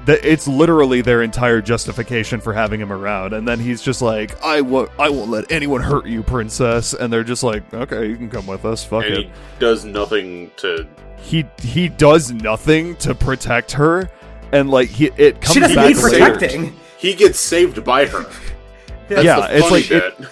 [0.06, 4.42] That it's literally their entire justification for having him around, and then he's just like,
[4.44, 8.18] "I won't, I won't let anyone hurt you, princess." And they're just like, "Okay, you
[8.18, 8.84] can come with us.
[8.84, 10.86] Fuck and it." he does nothing to.
[11.18, 14.10] he he does nothing to protect her
[14.52, 16.14] and like he it comes she doesn't back need saved.
[16.14, 16.34] later.
[16.34, 16.76] protecting.
[16.98, 18.24] He gets saved by her.
[19.08, 20.28] That's Yeah, the it's funny like it-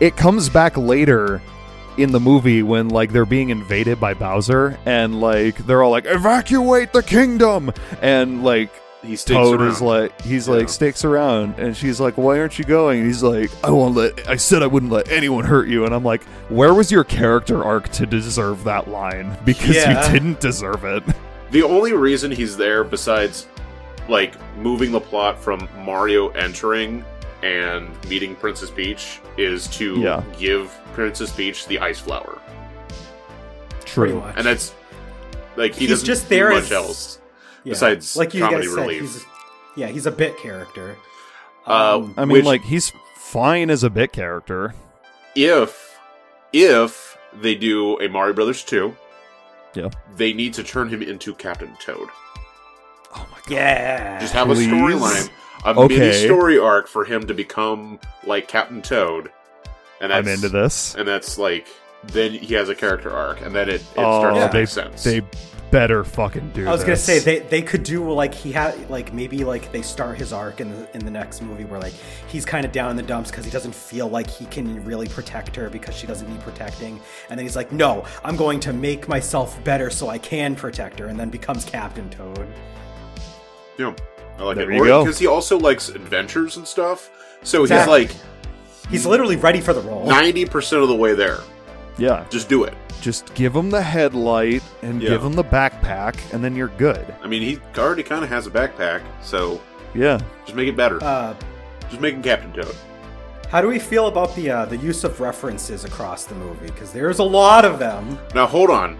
[0.00, 1.42] it comes back later
[1.96, 6.06] in the movie when like they're being invaded by Bowser and like they're all like
[6.06, 8.70] evacuate the kingdom and like
[9.02, 9.70] he sticks Toad around.
[9.70, 10.54] is like he's Yeah.
[10.54, 13.94] like sticks around and she's like why aren't you going and he's like I won't
[13.94, 17.04] let I said I wouldn't let anyone hurt you and I'm like where was your
[17.04, 20.04] character arc to deserve that line because Yeah.
[20.06, 21.02] you didn't deserve it
[21.50, 23.46] The only reason he's there, besides
[24.08, 27.04] like moving the plot from Mario entering
[27.42, 30.22] and meeting Princess Peach, is to Yeah.
[30.38, 32.38] give Princess Peach the ice flower,
[33.86, 34.74] Pretty true and that's
[35.56, 37.17] like he He's doesn't just do there much as- else.
[37.68, 37.72] Yeah.
[37.74, 39.00] besides like you comedy guys said, relief.
[39.00, 39.24] he's
[39.76, 40.96] yeah, he's a bit character.
[41.66, 44.74] Uh, Um, I mean Which- like he's fine as a bit character
[45.36, 45.98] If
[46.52, 48.96] if they do a Mario Brothers two,
[49.74, 49.90] Yeah.
[50.16, 52.08] they need to turn him into Captain Toad.
[53.14, 54.66] oh my god yeah, Just have Please?
[54.66, 55.30] a storyline,
[55.64, 55.98] a Okay.
[55.98, 59.30] mini story arc for him to become like Captain Toad,
[60.00, 60.94] and that's, I'm into this.
[60.94, 61.66] and that's like
[62.04, 64.68] then he has a character arc, and then it, it Oh, starts to they, make
[64.68, 65.04] sense.
[65.04, 65.20] they
[65.70, 69.12] better fucking do I was gonna say they, they could do like he had like
[69.12, 71.92] maybe like they start his arc in the in the next movie where like
[72.28, 75.08] he's kind of down in the dumps because he doesn't feel like he can really
[75.08, 78.72] protect her because she doesn't need protecting and then he's like no I'm going to
[78.72, 82.46] make myself better so I can protect her and then becomes Captain Toad.
[83.78, 83.94] yeah,
[84.38, 84.76] I like There it.
[84.76, 85.04] you go.
[85.04, 87.10] Because he also likes adventures and stuff,
[87.42, 88.06] so Exactly.
[88.06, 88.22] he's like
[88.90, 90.06] He's literally ready for the role.
[90.06, 91.38] ninety percent of the way there.
[91.98, 92.74] Yeah, Just do it.
[93.00, 95.10] just give him the headlight and Yeah.
[95.10, 97.04] give him the backpack, and then you're good.
[97.22, 99.60] I mean, he already kind of has a backpack, so
[99.94, 101.02] Yeah, just make it better.
[101.02, 101.34] Uh,
[101.90, 102.74] just make him Captain Toad.
[103.50, 106.66] how do we feel about the uh, the use of references across the movie?
[106.66, 108.18] Because there's a lot of them.
[108.34, 108.96] Now hold on.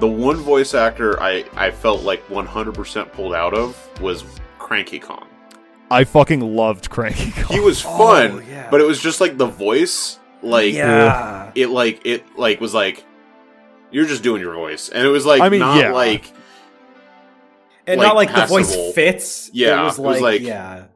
[0.00, 4.24] The one voice actor I, I felt like 100% pulled out of was
[4.58, 5.26] Cranky Kong.
[5.90, 7.56] I fucking loved Cranky Kong.
[7.56, 8.68] He was Oh, fun, yeah.
[8.70, 11.45] but it was just like the voice, like yeah.
[11.56, 13.04] It, like it, like was like
[13.90, 15.92] you're just doing your voice, and it was like I mean, not yeah.
[15.92, 16.24] like
[17.86, 19.50] and like, not like the voice fits.
[19.52, 20.86] Yeah, it was it was like, like- yeah,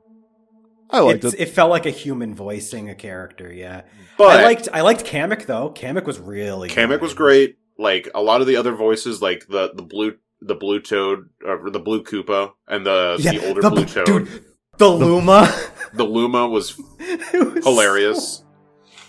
[0.91, 1.41] I liked It's- it.
[1.41, 3.53] it felt like a human voicing a character.
[3.53, 3.83] Yeah,
[4.19, 5.71] But I liked I liked Kamek though.
[5.71, 7.01] Kamek was really Kamek good.
[7.03, 7.57] was great.
[7.79, 11.71] Like a lot of the other voices, like the the blue the blue toad or
[11.71, 14.07] the blue Koopa and the Yeah, the older the- blue toad.
[14.07, 14.45] dude,
[14.79, 15.53] the Luma.
[15.93, 16.77] The Luma was
[17.35, 18.39] was hilarious.
[18.39, 18.45] so-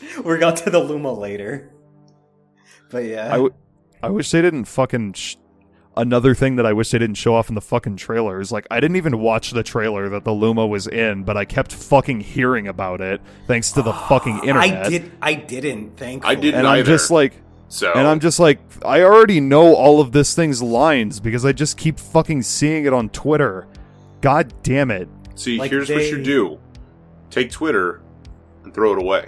[0.23, 1.71] we got to the Luma later,
[2.89, 3.53] but yeah, I, w-
[4.01, 5.13] I wish they didn't fucking.
[5.13, 5.35] Sh-
[5.97, 8.65] Another thing that I wish they didn't show off in the fucking trailer is like
[8.71, 12.21] I didn't even watch the trailer that the Luma was in, but I kept fucking
[12.21, 14.85] hearing about it thanks to the fucking internet.
[14.85, 15.11] I did.
[15.21, 15.97] I didn't.
[15.97, 16.31] Thankfully.
[16.31, 16.85] I didn't and I'm either.
[16.93, 17.33] just like,
[17.67, 21.51] So and I'm just like, I already know all of this thing's lines because I
[21.51, 23.67] just keep fucking seeing it on Twitter.
[24.21, 25.09] God damn it!
[25.35, 25.57] see.
[25.57, 26.57] like here's what you do:
[27.29, 28.01] take Twitter
[28.63, 29.27] and throw it away.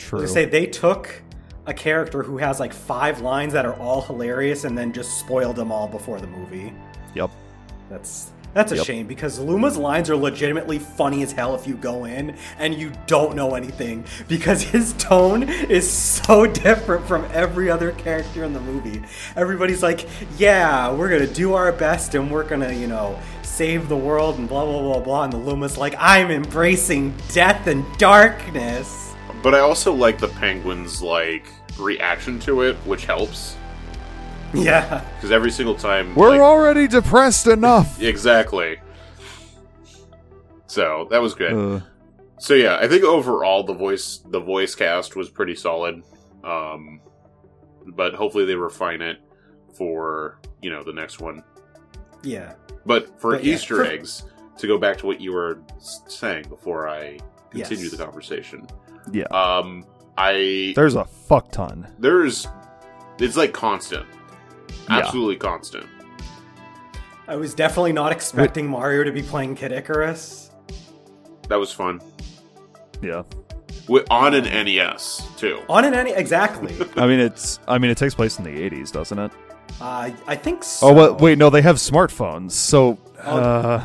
[0.00, 0.18] True.
[0.20, 1.22] gonna say they took
[1.66, 5.56] a character who has like five lines that are all hilarious and then just spoiled
[5.56, 6.72] them all before the movie.
[7.14, 7.30] yep.
[7.88, 8.84] That's that's a Yep.
[8.86, 12.90] shame because Luma's lines are legitimately funny as hell if you go in and you
[13.06, 18.58] don't know anything because his tone is so different from every other character in the
[18.60, 19.02] movie.
[19.36, 23.16] Everybody's like, "Yeah, we're going to do our best and we're going to, you know,
[23.42, 27.68] save the world and blah blah blah blah." And the Luma's like, "I'm embracing death
[27.68, 29.09] and darkness."
[29.42, 31.46] But I also like the penguin's like
[31.78, 33.56] reaction to it, which helps
[34.52, 35.02] Yeah.
[35.16, 38.00] because every single time We're like- already depressed enough.
[38.02, 38.78] exactly.
[40.66, 41.52] So that was good.
[41.52, 41.80] Uh,
[42.38, 46.02] So yeah, I think overall the voice the voice cast was pretty solid.
[46.42, 47.00] Um,
[47.86, 49.18] but hopefully they refine it
[49.74, 51.42] for you know the next one.
[52.22, 52.54] Yeah.
[52.86, 54.24] But for But yeah, Easter for- eggs,
[54.58, 57.18] to go back to what you were saying before I
[57.50, 57.92] continue Yes.
[57.96, 58.66] the conversation,
[59.12, 59.24] yeah.
[59.26, 59.84] um,
[60.16, 61.86] I There's a fuck ton.
[61.98, 62.46] there's
[63.18, 64.06] it's like constant,
[64.88, 64.98] Yeah.
[64.98, 65.86] absolutely constant.
[67.28, 70.50] I was definitely not expecting Mario to be playing Kid Icarus.
[71.48, 72.00] That was fun
[73.02, 73.22] Yeah.
[73.86, 75.60] Wi- on an NES too.
[75.68, 76.76] On an NES, exactly.
[76.96, 77.58] I mean, it's.
[77.66, 79.32] I mean, it takes place in the '80s, doesn't it?
[79.80, 80.88] Uh, I think so.
[80.88, 82.52] Oh, well, wait, no, they have smartphones.
[82.52, 83.84] So, Oh, uh,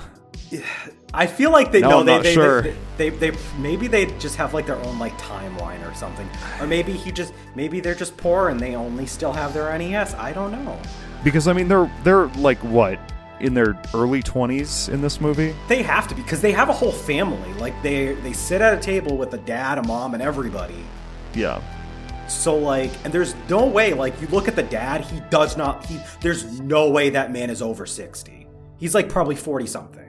[1.15, 2.61] I feel like they No, no, I'm they, they, sure.
[2.61, 6.27] they, they they maybe they just have like their own like timeline or something,
[6.59, 10.13] or maybe he just maybe they're just poor and they only still have their NES.
[10.15, 10.77] I don't know.
[11.23, 12.99] because I mean, they're they're like what
[13.39, 15.53] in their early twenties in this movie.
[15.67, 17.53] They have to because they have a whole family.
[17.55, 20.83] Like they they sit at a table with a dad, a mom, and everybody.
[21.33, 21.61] Yeah,
[22.29, 23.93] So like, and there's no way.
[23.93, 25.85] Like you look at the dad, he does not.
[25.85, 28.47] He there's no way that man is over sixty.
[28.77, 30.01] He's like probably forty something.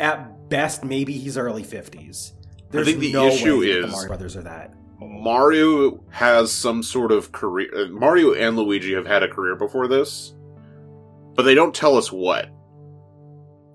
[0.00, 2.34] At best, maybe he's early fifties.
[2.70, 4.74] There's think the no issue way that the Mario brothers are that.
[5.00, 7.68] Mario has some sort of career.
[7.76, 10.32] uh, Mario and Luigi have had a career before this,
[11.34, 12.48] but they don't tell us what.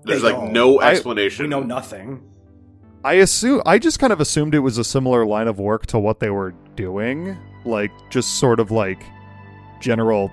[0.04, 0.52] There's They like don't.
[0.52, 1.44] no I- explanation.
[1.44, 2.22] We know nothing.
[3.04, 5.98] I assume I just kind of assumed it was a similar line of work to
[5.98, 9.02] what they were doing, like just sort of like
[9.80, 10.32] general,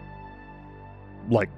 [1.29, 1.49] like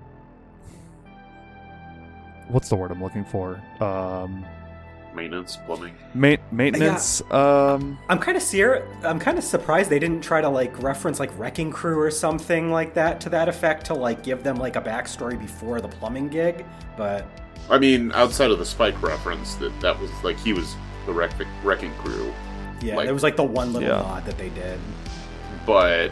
[2.49, 3.61] what's the word I'm looking for?
[3.79, 4.45] Um,
[5.17, 5.93] Maintenance, plumbing.
[6.13, 7.21] ma- maintenance.
[7.31, 11.19] Um, I'm kind of ser- I'm kind of surprised they didn't try to like reference
[11.19, 14.75] like Wrecking Crew or something like that to that effect to like give them like
[14.75, 16.63] a backstory before the plumbing gig.
[16.95, 17.25] But
[17.69, 20.75] I mean, outside of the Spike reference, that that was like he was
[21.07, 22.31] the wreck- wrecking crew,
[22.81, 23.95] yeah, Like- there was like the one little Yeah.
[24.01, 24.79] nod that they did.
[25.65, 26.11] but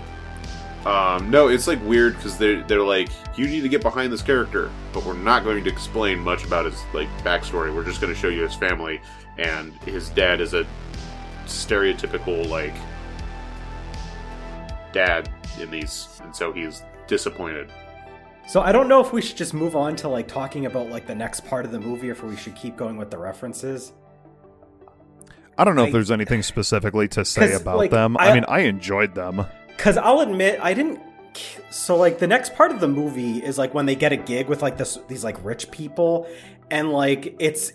[0.86, 4.21] um, no, it's like weird because they're they're like you need to get behind this
[4.21, 7.74] character, but we're not going to explain much about his like backstory.
[7.74, 9.02] We're just going to show you his family,
[9.38, 10.65] and his dad is a
[11.48, 12.74] stereotypical like
[14.93, 17.71] dad in these, and so he's disappointed.
[18.48, 21.08] So I don't know if we should just move on to like talking about like
[21.08, 23.91] the next part of the movie, or if we should keep going with the references.
[25.58, 28.17] I don't know I- if there's anything specifically to say about like, them.
[28.17, 29.45] I, I- mean, I enjoyed them.
[29.86, 31.00] Because I'll admit, I didn't.
[31.69, 34.48] So like the next part of the movie is like when they get a gig
[34.48, 36.28] with like this these like rich people,
[36.71, 37.71] and like it's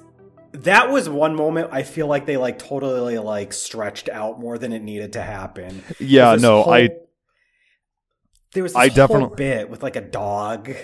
[0.51, 4.73] that was one moment I feel like they like totally like stretched out more than
[4.73, 5.85] it needed to happen.
[6.01, 6.89] Yeah, no, whole- I
[8.55, 10.75] there was this I definitely- bit with like a dog.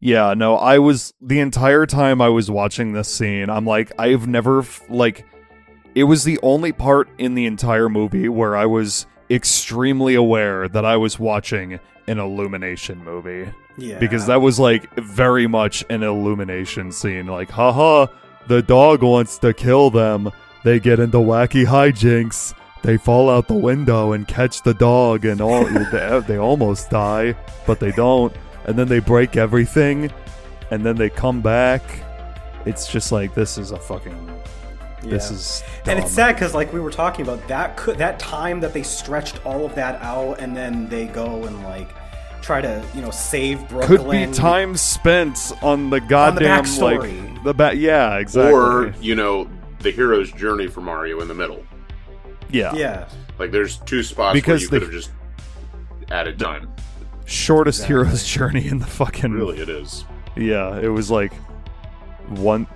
[0.00, 4.26] Yeah, no, I was the entire time I was watching this scene, I'm like, I've
[4.26, 5.26] never like
[5.94, 10.84] it was the only part in the entire movie where I was extremely aware that
[10.84, 13.50] I was watching an illumination movie.
[13.78, 17.26] Yeah, because that was like very much an illumination scene.
[17.26, 18.06] Like haha
[18.46, 20.30] the dog wants to kill them.
[20.64, 22.54] They get into wacky hijinks.
[22.82, 27.34] They fall out the window and catch the dog and all they, they almost die
[27.66, 28.34] but they don't.
[28.64, 30.10] And then they break everything
[30.70, 31.82] and then they come back.
[32.64, 34.31] It's just like this is a fucking
[35.02, 35.36] this Yeah.
[35.36, 38.72] is And it's sad because, like we were talking about, that could that time that
[38.72, 41.88] they stretched all of that out, and then they go and like
[42.42, 43.98] try to you know save Brooklyn.
[43.98, 47.32] could be time spent on the goddamn backstory.
[47.34, 51.34] like the back yeah exactly Or you know, the hero's journey for Mario in the
[51.34, 51.64] middle.
[52.50, 55.10] yeah Yeah, Like there's two spots Because where you they- could have just
[56.10, 56.68] added time.
[57.26, 57.96] shortest Exactly.
[58.04, 60.04] hero's journey in the fucking Really, it is.
[60.36, 61.32] yeah it was like
[62.28, 62.66] one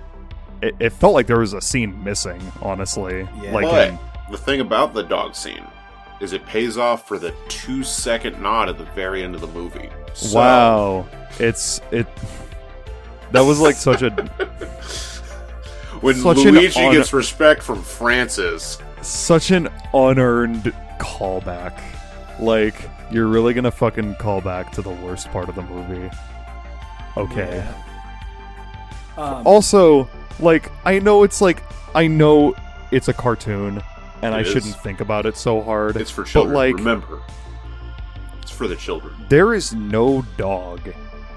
[0.61, 3.51] it, it felt like there was a scene missing honestly Yeah.
[3.53, 3.99] like But in-
[4.31, 5.65] the thing about the dog scene
[6.19, 9.47] is it pays off for the two second nod at the very end of the
[9.47, 9.89] movie.
[10.13, 11.05] So, wow
[11.39, 12.07] it's it
[13.31, 14.09] that was like such a
[16.01, 21.79] When Such an Luigi honor- gets respect from Francis, such an unearned callback
[22.39, 22.75] like
[23.11, 26.09] you're really gonna fucking call back to the worst part of the movie
[27.15, 27.73] okay Yeah.
[29.17, 30.07] Um, also
[30.39, 31.63] like i know it's like
[31.95, 32.55] i know
[32.91, 33.81] it's a cartoon
[34.21, 34.47] and It i is.
[34.47, 36.53] shouldn't think about it so hard it's for children.
[36.53, 37.21] but like Remember,
[38.41, 39.13] it's for the children.
[39.29, 40.81] there is no dog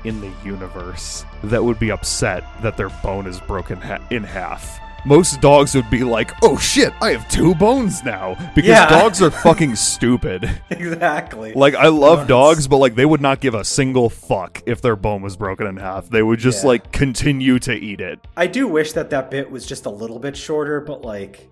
[0.05, 4.79] in the universe that would be upset that their bone is broken ha- in half
[5.05, 8.89] most dogs would be like oh shit i have two bones now because Yeah.
[8.89, 11.53] dogs are fucking stupid exactly.
[11.55, 14.97] like i love dogs but like they would not give a single fuck if their
[14.97, 16.69] bone was broken in half they would just Yeah.
[16.69, 20.19] like continue to eat it I do wish that that bit was just a little
[20.19, 21.51] bit shorter, but like,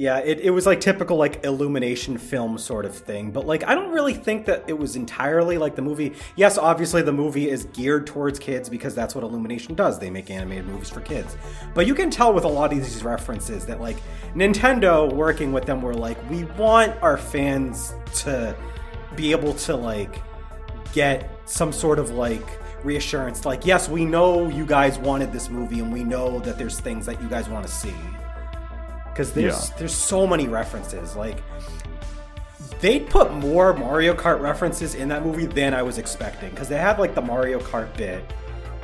[0.00, 3.32] yeah, it, it was like typical like illumination film sort of thing.
[3.32, 6.14] But like, I don't really think that it was entirely like the movie.
[6.36, 9.98] Yes, obviously the movie is geared towards kids because that's what Illumination does.
[9.98, 11.36] They make animated movies for kids.
[11.74, 13.98] But you can tell with a lot of these references that like
[14.34, 18.56] Nintendo working with them were like, we want our fans to
[19.16, 20.22] be able to like
[20.94, 25.80] get some sort of like reassurance like yes we know you guys wanted this movie
[25.80, 27.92] and we know that there's things that you guys want to see
[29.20, 29.76] because there's Yeah.
[29.78, 31.36] there's so many references like
[32.80, 36.78] they put more Mario Kart references in that movie than I was expecting because they
[36.78, 38.24] had like the Mario Kart bit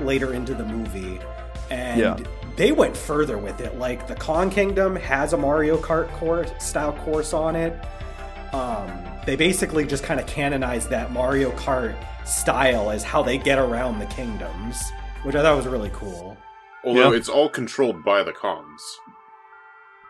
[0.01, 1.19] later into the movie,
[1.71, 2.17] and Yeah.
[2.57, 3.79] they went further with it.
[3.79, 7.73] Like the Kong Kingdom has a Mario Kart course style course on it.
[8.53, 8.91] Um,
[9.25, 11.95] they basically just kind of canonized that Mario Kart
[12.27, 14.77] style as how they get around the kingdoms,
[15.23, 16.37] which I thought was really cool.
[16.85, 17.17] Although Yeah.
[17.17, 18.81] it's all controlled by the Kongs.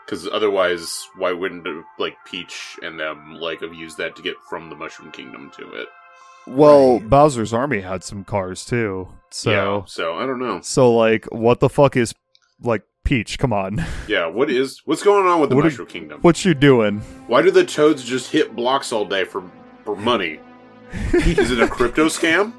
[0.07, 4.37] Because otherwise, why wouldn't uh, like Peach and them like have used that to get
[4.49, 5.89] from the Mushroom Kingdom to it?
[6.47, 7.11] Well, Right.
[7.11, 9.09] Bowser's Army had some cars too.
[9.31, 10.61] So yeah, so I don't know.
[10.63, 12.15] so like what the fuck is
[12.63, 13.85] like Peach, come on.
[14.09, 16.21] Yeah, what is what's going on with the What are- Mushroom Kingdom?
[16.23, 17.01] what you doing?
[17.27, 19.43] Why do the Toads just hit blocks all day for
[19.85, 20.39] for money?
[21.13, 22.53] is it a crypto scam?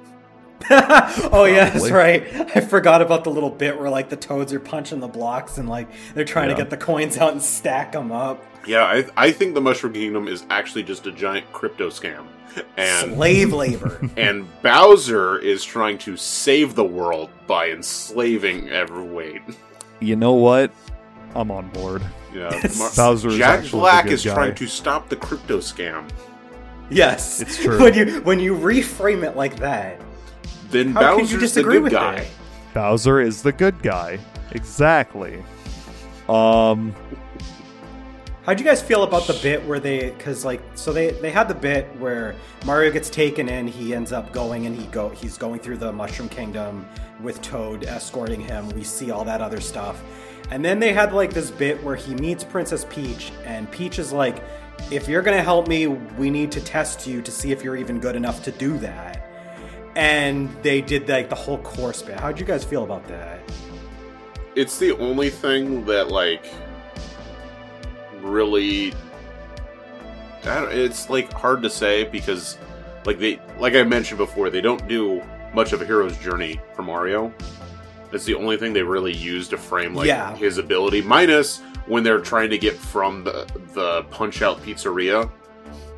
[0.71, 2.23] oh yeah, that's right.
[2.55, 5.69] I forgot about the little bit where like the toads are punching the blocks and
[5.69, 6.55] like they're trying Yeah.
[6.55, 8.43] to get the coins out and stack them up.
[8.65, 12.25] Yeah, I I think the Mushroom Kingdom is actually just a giant crypto scam,
[12.75, 14.01] and Slave labor.
[14.17, 19.41] and Bowser is trying to save the world by enslaving every
[20.01, 20.71] You know what?
[21.35, 22.01] I'm on board.
[22.33, 22.49] Yeah,
[22.95, 24.33] Bowser is Jack Black is guy.
[24.33, 26.09] trying to stop the crypto scam.
[26.89, 27.79] yes, It's true.
[27.81, 30.01] When you when you reframe it like that,
[30.69, 32.15] Then how can Bowser's you the disagree good with guy.
[32.15, 32.27] it?
[32.73, 34.19] Bowser is the good guy.
[34.51, 35.43] Exactly.
[36.29, 36.95] Um
[38.43, 41.49] How'd you guys feel about the bit where they, because like, so they they had
[41.49, 42.33] the bit where
[42.65, 45.91] Mario gets taken in, he ends up going and he go he's going through the
[45.91, 46.87] Mushroom Kingdom
[47.21, 48.69] with Toad escorting him.
[48.69, 50.01] We see all that other stuff,
[50.49, 54.13] and then they had like this bit where he meets Princess Peach, and Peach is
[54.13, 54.41] like,
[54.91, 57.99] "If you're gonna help me, we need to test you to see if you're even
[57.99, 59.16] good enough to do that."
[59.97, 62.19] And they did like the whole course bit.
[62.19, 63.39] How'd you guys feel about that?
[64.55, 66.45] It's the only thing that like
[68.21, 68.93] really.
[70.43, 72.57] I don't, it's like hard to say because,
[73.05, 75.21] like they, like I mentioned before, they don't do
[75.53, 77.33] much of a hero's journey for Mario.
[78.11, 80.35] That's the only thing they really use to frame like Yeah.
[80.35, 85.29] his ability, minus when they're trying to get from the the Punch Out Pizzeria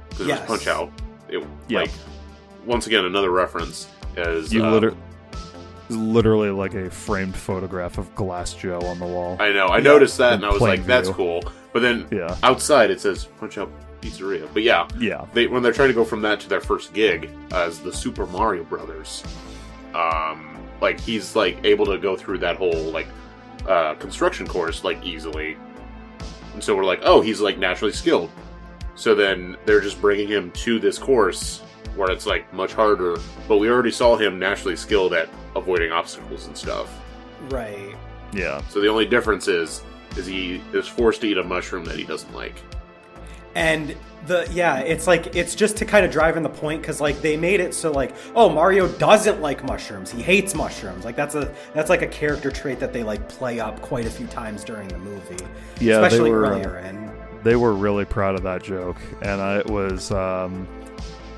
[0.09, 0.39] because Yes.
[0.39, 0.91] it was Punch Out.
[1.27, 1.79] It Yeah.
[1.81, 1.91] like
[2.65, 3.87] once again another reference
[4.17, 4.95] as you uh, liter-
[5.89, 9.37] literally like a framed photograph of Glass Joe on the wall.
[9.39, 9.67] I know.
[9.67, 11.43] I noticed that, In and I was like, "That's cool."
[11.73, 12.35] But then Yeah.
[12.43, 15.25] outside it says "Punch Out Pizzeria." But yeah, Yeah.
[15.33, 18.25] they when they're trying to go from that to their first gig as the Super
[18.27, 19.23] Mario Brothers,
[19.95, 23.07] um, like he's like able to go through that whole like
[23.67, 25.57] uh, construction course like easily,
[26.53, 28.29] and so we're like, "Oh, he's like naturally skilled."
[28.95, 31.61] So then they're just bringing him to this course
[31.99, 36.47] where it's like much harder, but we already saw him naturally skilled at avoiding obstacles
[36.47, 36.89] and stuff.
[37.49, 37.93] Right.
[38.31, 38.61] Yeah.
[38.69, 39.83] So the only difference is
[40.15, 42.55] is he is forced to eat a mushroom that he doesn't like.
[43.53, 43.97] And
[44.27, 47.21] the yeah, it's like it's just to kind of drive in the point because like
[47.21, 51.03] they made it so like oh Mario doesn't like mushrooms, he hates mushrooms.
[51.03, 54.09] Like that's a that's like a character trait that they like play up quite a
[54.09, 55.43] few times during the movie,
[55.81, 57.11] Yeah, they especially were, earlier in.
[57.43, 60.67] They were really proud of that joke, and I, it was um,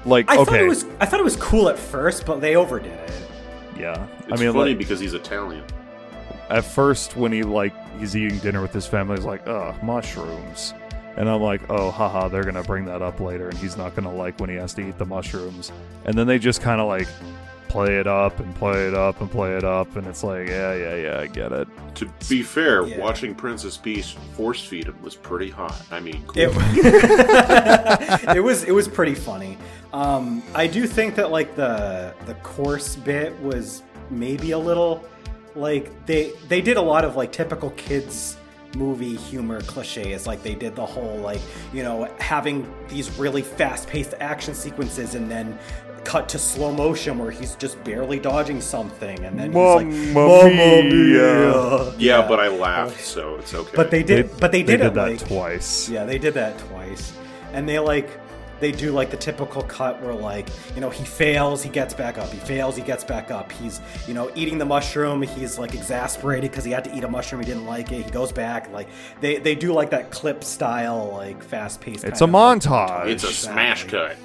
[0.06, 2.56] like I okay, thought it was I thought it was cool at first, but they
[2.56, 3.12] overdid it.
[3.78, 4.08] yeah.
[4.28, 5.64] It's I mean, funny like, because he's Italian.
[6.50, 10.74] at first when he like he's eating dinner with his family, he's like, "Ugh, mushrooms,"
[11.18, 14.14] and I'm like, "Oh, haha, they're gonna bring that up later, and he's not gonna
[14.14, 15.72] like when he has to eat the mushrooms."
[16.06, 17.08] And then they just kind of like
[17.68, 20.74] play it up and play it up and play it up, and it's like, yeah,
[20.76, 21.70] yeah, yeah, I get it.
[21.96, 22.98] To be fair, Yeah.
[23.00, 25.82] watching Princess Peach force feed him was pretty hot.
[25.90, 26.42] I mean, cool.
[26.42, 26.50] It,
[28.36, 29.58] it was it was pretty funny.
[29.94, 35.06] Um, I do think that like the the course bit was maybe a little
[35.56, 38.38] like they they did a lot of like typical kids
[38.78, 41.42] movie humor cliches like they did the whole like
[41.74, 45.58] you know having these really fast paced action sequences and then
[46.06, 50.50] cut to slow motion where he's just barely dodging something and then he's like Mamma
[50.50, 53.76] "Mamma mia." mia." yeah, but I laughed, so it's okay.
[53.76, 55.90] but they did but they they did, did it that like twice.
[55.90, 57.14] yeah, they did that twice.
[57.54, 58.10] And they like
[58.62, 62.18] they do like the typical cut where like, you know, he fails, he gets back
[62.18, 62.30] up.
[62.32, 63.52] He fails, he gets back up.
[63.52, 67.08] He's, you know, eating the mushroom, he's like exasperated because he had to eat a
[67.10, 68.06] mushroom, he didn't like it.
[68.06, 68.88] He goes back like
[69.20, 73.08] they they do like that clip style like fast-paced It's a of, like, montage.
[73.08, 73.54] it's a Exactly.
[73.54, 74.16] smash cut.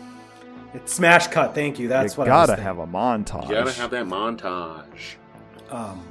[0.74, 1.88] It's smash cut, thank you.
[1.88, 3.48] That's you what I gotta have a montage.
[3.48, 5.14] You gotta have that montage.
[5.70, 6.02] Um,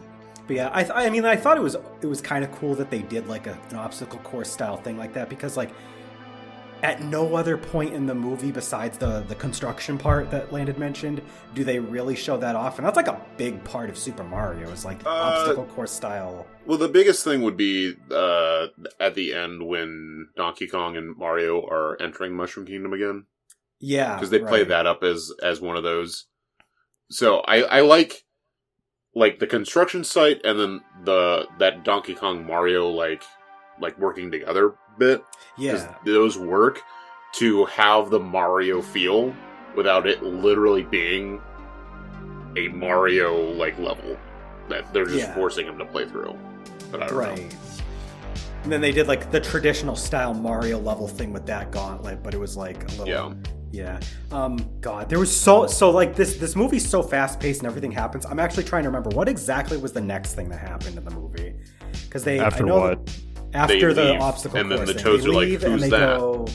[0.48, 2.76] but yeah, I, th- I mean, I thought it was it was kind of cool
[2.76, 5.70] that they did like a, an obstacle course style thing like that because like
[6.84, 11.22] at no other point in the movie besides the the construction part that Landon mentioned
[11.54, 14.70] do they really show that off, and that's like a big part of Super Mario
[14.70, 16.46] is like Uh, obstacle course style.
[16.66, 18.68] Well, the biggest thing would be uh,
[19.00, 23.26] at the end when Donkey Kong and Mario are entering Mushroom Kingdom again.
[23.80, 26.26] Yeah, because they play that up as as one of those.
[27.10, 28.24] So I I like
[29.14, 33.24] like the construction site and then the that Donkey Kong Mario like
[33.80, 35.24] like working together bit
[35.58, 36.82] Yeah, those work
[37.34, 39.34] to have the Mario feel
[39.76, 41.42] without it literally being
[42.58, 44.18] a Mario like level
[44.70, 45.36] that they're just Yeah.
[45.36, 46.36] forcing him to play through.
[46.92, 47.20] But I don't know.
[47.22, 47.56] right.
[48.64, 52.34] And then they did like the traditional style Mario level thing with that gauntlet, but
[52.34, 53.34] it was like a little Yeah.
[53.72, 54.00] Yeah.
[54.32, 57.92] Um god, there was so so like this this movie's so fast paced and everything
[57.92, 58.26] happens.
[58.26, 61.12] I'm actually trying to remember what exactly was the next thing that happened in the
[61.12, 61.54] movie.
[62.10, 63.10] Cuz they I After know what?
[63.56, 65.90] After They the leave, obstacle and then the toads are like, leave and "Who's they
[65.90, 66.46] that?" go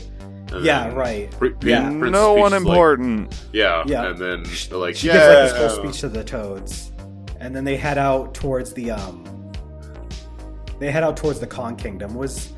[0.52, 1.30] And Yeah, then right.
[1.30, 1.88] Pri- Pri- Yeah.
[1.88, 3.44] Princess no Peach one is like- important.
[3.52, 4.06] yeah, Yeah.
[4.10, 5.12] and then they're like, She yeah.
[5.12, 6.90] gives like this whole speech to the toads,
[7.38, 9.24] and then they head out towards the um.
[10.78, 12.14] They head out towards the Kong Kingdom.
[12.14, 12.52] Was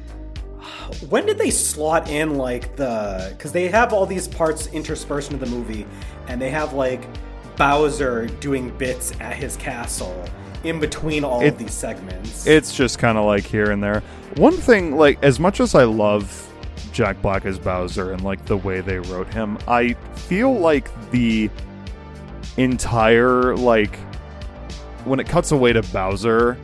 [1.09, 3.35] when did they slot in like the?
[3.37, 5.87] Because they have all these parts interspersed into the movie,
[6.29, 7.03] and they have like
[7.57, 10.25] Bowser doing bits at his castle
[10.65, 12.47] in between all It- of these segments.
[12.47, 14.03] It's just kind of like here and there.
[14.37, 16.49] One thing, like, as much as I love
[16.93, 21.51] Jack Black as Bowser and like the way they wrote him, I feel like the
[22.57, 23.97] entire like
[25.05, 26.57] when it cuts away to Bowser,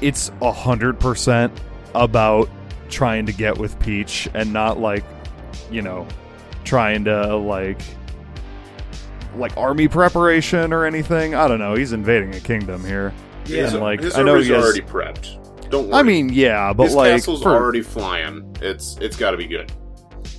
[0.00, 1.52] it's a hundred percent
[1.94, 2.48] about
[2.88, 5.04] trying to get with Peach and not like,
[5.70, 6.06] you know,
[6.64, 7.80] trying to like
[9.36, 11.34] like army preparation or anything.
[11.34, 11.74] I don't know.
[11.74, 13.12] He's invading a kingdom here.
[13.46, 15.38] yeah, and, like, his I know army's he already prepped.
[15.70, 15.94] Don't worry.
[16.00, 18.56] I mean, yeah, but his like castle's for- already flying.
[18.60, 19.72] It's it's got to be good.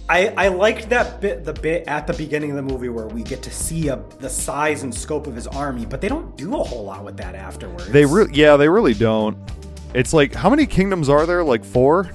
[0.10, 3.24] I, I liked that bit the bit at the beginning of the movie where we
[3.24, 6.56] get to see a, the size and scope of his army, but they don't do
[6.56, 7.88] a whole lot with that afterwards.
[7.88, 9.38] They really, yeah, they really don't.
[9.94, 11.46] It's like how many kingdoms are there?
[11.46, 12.12] Like four?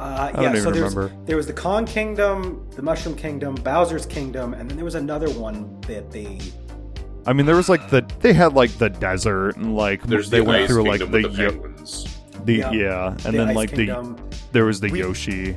[0.00, 1.24] Uh, don't yeah, even so there's, remember.
[1.26, 5.28] there was the Kong Kingdom, the Mushroom Kingdom, Bowser's Kingdom, and then there was another
[5.30, 6.40] one that they.
[7.26, 10.38] I mean, there was like the they had like the desert and like There's they
[10.38, 12.18] the went ice through like the the penguins.
[12.44, 12.70] the Yeah.
[12.72, 14.16] yeah, and the then Ice like Kingdom.
[14.30, 15.54] the there was the We- Yoshi.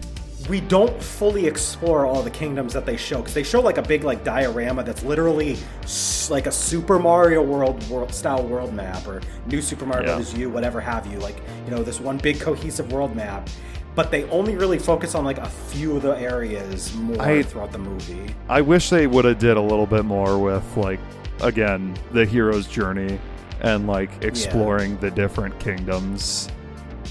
[0.49, 3.81] We don't fully explore all the kingdoms that they show because they show like a
[3.81, 9.07] big like diorama that's literally s- like a Super Mario World, world style world map
[9.07, 10.15] or New Super Mario Yeah.
[10.15, 11.17] Brothers U, whatever have you.
[11.19, 13.47] Like you know this one big cohesive world map,
[13.95, 17.71] but they only really focus on like a few of the areas more I- throughout
[17.71, 18.33] the movie.
[18.49, 20.99] I wish they would have did a little bit more with like
[21.41, 23.19] again the hero's journey
[23.61, 26.49] and like exploring the different kingdoms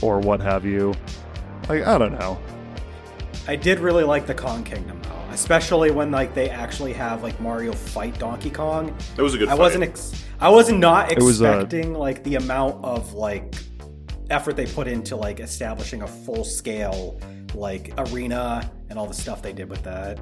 [0.01, 0.95] or what have you.
[1.69, 2.39] Like I don't know.
[3.49, 7.41] I did really like the Kong Kingdom though, especially when like they actually have like
[7.41, 8.97] Mario fight Donkey Kong.
[9.17, 9.49] That was a good.
[9.49, 9.59] I fight.
[9.61, 13.55] wasn't ex- I was not It was, uh, expecting like the amount of like
[14.33, 17.21] effort they put into like establishing a full scale
[17.55, 20.19] like arena and all the stuff they did with that.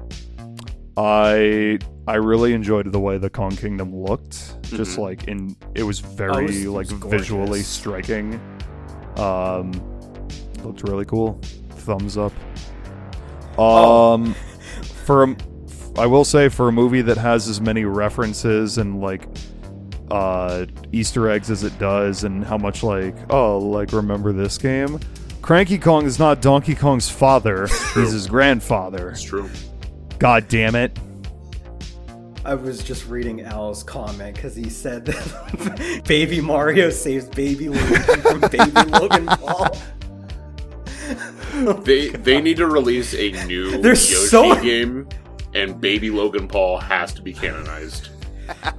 [0.97, 4.61] I I really enjoyed the way the Kong Kingdom looked.
[4.63, 5.01] Just Mhm.
[5.01, 8.39] like in it was very Oh, it was- it like was visually striking.
[9.17, 9.71] Um
[10.63, 11.39] looked really cool.
[11.71, 12.33] Thumbs up.
[13.57, 14.13] Oh.
[14.13, 14.35] Um
[15.05, 15.35] for a,
[15.97, 19.27] I will say for a movie that has as many references and like
[20.11, 24.99] uh Easter eggs as it does and how much like oh like remember this game?
[25.41, 27.67] Cranky Kong is not Donkey Kong's father.
[27.95, 29.09] He's his grandfather.
[29.11, 29.49] It's true.
[30.19, 30.97] God damn it.
[32.45, 38.01] I was just reading Al's comment because he said that Baby Mario saves Baby Logan
[38.21, 39.67] from Baby Logan Paul.
[41.83, 45.07] They they need to release a new There's Yoshi so- game,
[45.53, 48.09] and Baby Logan Paul has to be canonized.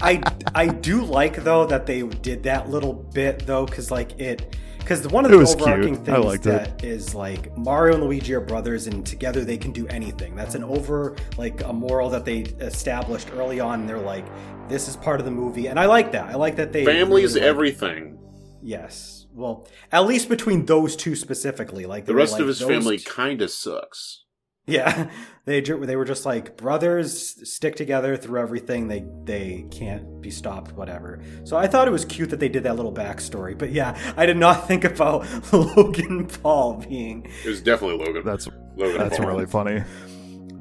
[0.00, 0.22] I
[0.54, 5.06] I do like though that they did that little bit though because like it because
[5.08, 6.06] one of the was overarching cute.
[6.06, 6.50] Things liked it.
[6.50, 10.34] that is like Mario and Luigi are brothers and together they can do anything.
[10.34, 13.80] That's an over like a moral that they established early on.
[13.80, 14.26] And they're like
[14.68, 16.26] this is part of the movie and I like that.
[16.26, 18.18] I like that they Family is really, like- everything.
[18.62, 19.26] Yes.
[19.34, 22.60] Well, at least between those two specifically, like they The were rest like, of his
[22.60, 24.21] family kind of sucks.
[24.66, 25.10] Yeah,
[25.44, 28.88] they they were just like brothers stick together through everything.
[28.88, 31.20] They they can't be stopped, whatever.
[31.44, 33.56] So I thought it was cute that they did that little backstory.
[33.56, 37.26] But yeah, I did not think about Logan Paul being.
[37.44, 38.24] It was definitely Logan.
[38.24, 39.26] That's Logan that's Paul.
[39.26, 39.82] really funny.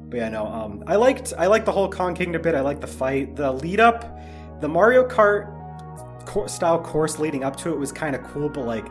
[0.08, 0.46] But yeah, no.
[0.46, 2.54] Um, I liked I liked the whole Kong Kingdom bit.
[2.54, 4.20] I liked the fight, the lead up,
[4.60, 8.48] the Mario Kart co- style course leading up to it was kind of cool.
[8.48, 8.86] But like.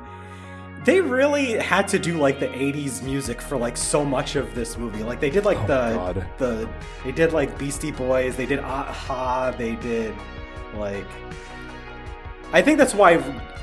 [0.83, 4.77] They really had to do like the '80s music for like so much of this
[4.77, 5.03] movie.
[5.03, 6.69] Like they did like Oh, the the
[7.03, 10.15] they did like Beastie Boys, they did a-ha, they did
[10.75, 11.05] like
[12.53, 13.17] I think that's why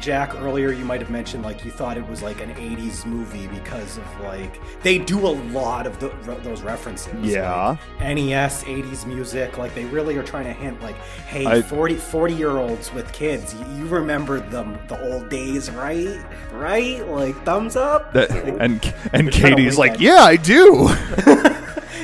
[0.08, 3.46] Jack earlier you might have mentioned like you thought it was like an 80s movie
[3.48, 6.08] because of like they do a lot of the,
[6.42, 7.12] those references.
[7.22, 7.76] Yeah.
[8.00, 10.94] Like, NES 80s music like they really are trying to hint like
[11.26, 15.70] hey I- 40 40 year olds with kids you, you remember them the old days
[15.72, 16.18] right?
[16.54, 17.06] Right?
[17.06, 18.14] Like thumbs up?
[18.14, 18.30] That,
[18.60, 20.88] and and Katie's like, at- yeah, I do.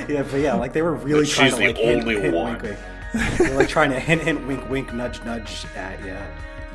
[0.07, 2.21] Yeah, but yeah, like they were really But trying she's to the like hint, only
[2.21, 2.53] hint, one.
[2.61, 2.63] wink,
[3.15, 3.39] wink.
[3.39, 6.19] They're like trying to hint, hint, wink, wink, nudge, nudge at you.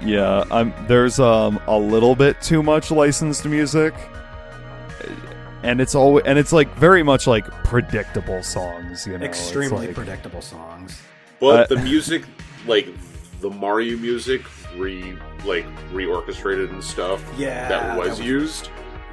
[0.02, 3.94] Yeah, I'm, there's um a little bit too much licensed music,
[5.64, 9.06] and it's always and it's like very much like predictable songs.
[9.06, 11.02] You know, Extremely like- predictable songs.
[11.40, 12.24] But Uh, the music,
[12.68, 12.88] like
[13.42, 14.42] the Mario music,
[14.78, 18.70] re like reorchestrated and stuff Yeah, that was, that was- used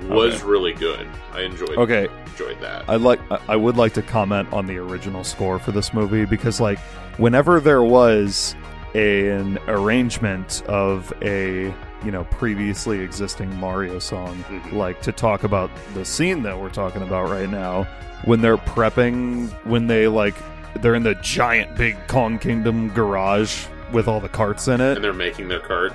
[0.09, 0.45] was Okay.
[0.45, 1.07] really good.
[1.33, 2.85] I enjoyed Okay, enjoyed that.
[2.89, 6.25] I'd like I- I would like to comment on the original score for this movie
[6.27, 6.79] because like
[7.17, 8.55] whenever there was
[8.95, 11.73] an arrangement of a
[12.05, 14.73] you know previously existing Mario song Mhm.
[14.75, 17.87] like to talk about the scene that we're talking about right now
[18.25, 20.35] when they're prepping when they like
[20.83, 25.05] they're in the giant big Kong Kingdom garage with all the carts in it and
[25.05, 25.93] they're making their cart.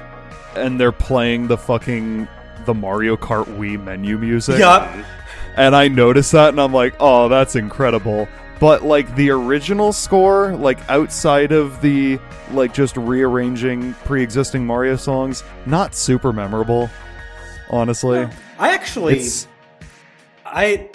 [0.55, 2.27] and they're playing the fucking
[2.65, 4.89] the Mario Kart Wii menu music Yup.
[5.55, 8.27] and I noticed that, and I'm like, oh, that's incredible.
[8.61, 12.19] But like the original score, like outside of the
[12.51, 16.87] like just rearranging pre-existing Mario songs, not super memorable.
[17.71, 18.19] Honestly,
[18.59, 19.47] I actually, it's
[20.45, 20.91] I,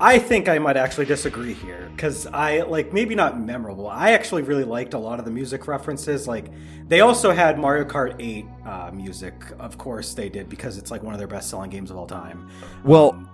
[0.00, 3.86] I think I might actually disagree here because I like maybe not memorable.
[3.86, 6.26] I actually really liked a lot of the music references.
[6.26, 6.46] Like
[6.88, 11.04] they also had Mario Kart 8 uh, music, of course they did because it's like
[11.04, 12.50] one of their best-selling games of all time.
[12.84, 13.12] well.
[13.12, 13.30] Um,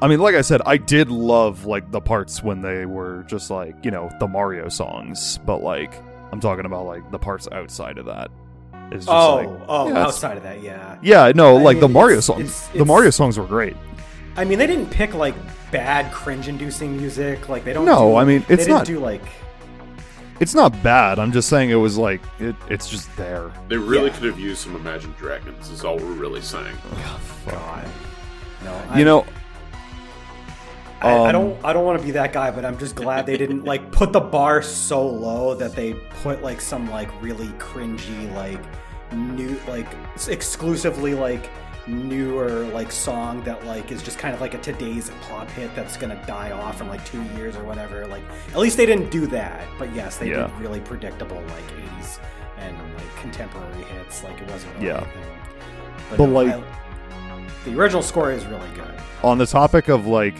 [0.00, 3.50] I mean, like I said, I did love like the parts when they were just
[3.50, 5.92] like you know the Mario songs, but like
[6.32, 8.30] I'm talking about like the parts outside of that.
[8.92, 10.96] Is just oh, like, oh, yeah, outside of that, yeah.
[11.02, 12.40] yeah, no, I like the Mario songs.
[12.40, 13.76] it's- the Mario songs were great.
[14.36, 15.34] I mean, they didn't pick like
[15.70, 17.48] bad cringe-inducing music.
[17.48, 17.84] Like they don't.
[17.84, 19.22] No, do- I mean, they it's didn't do like.
[20.40, 21.18] It's not bad.
[21.18, 23.50] I'm just saying it was like it, it's just there.
[23.68, 24.14] They really Yeah.
[24.14, 25.68] could have used some Imagine Dragons.
[25.70, 26.76] Is all we're really saying.
[27.48, 27.84] God.
[28.64, 29.26] No, You I, know,
[31.00, 31.64] I, I um, don't.
[31.64, 34.12] I don't want to be that guy, but I'm just glad they didn't like put
[34.12, 38.60] the bar so low that they put like some like really cringy like
[39.12, 39.86] new like
[40.28, 41.48] exclusively like
[41.86, 45.96] newer like song that like is just kind of like a today's pop hit that's
[45.96, 48.06] gonna die off in like two years or whatever.
[48.08, 49.62] Like at least they didn't do that.
[49.78, 50.48] But yes, they Yeah.
[50.48, 51.64] did really predictable like
[52.00, 52.18] 80s
[52.58, 54.22] and like contemporary hits.
[54.24, 54.96] Like it wasn't really Yeah.
[54.96, 55.22] anything.
[56.10, 56.62] But, no, like- I-
[57.64, 58.94] the original score is really good.
[59.22, 60.34] on the topic of like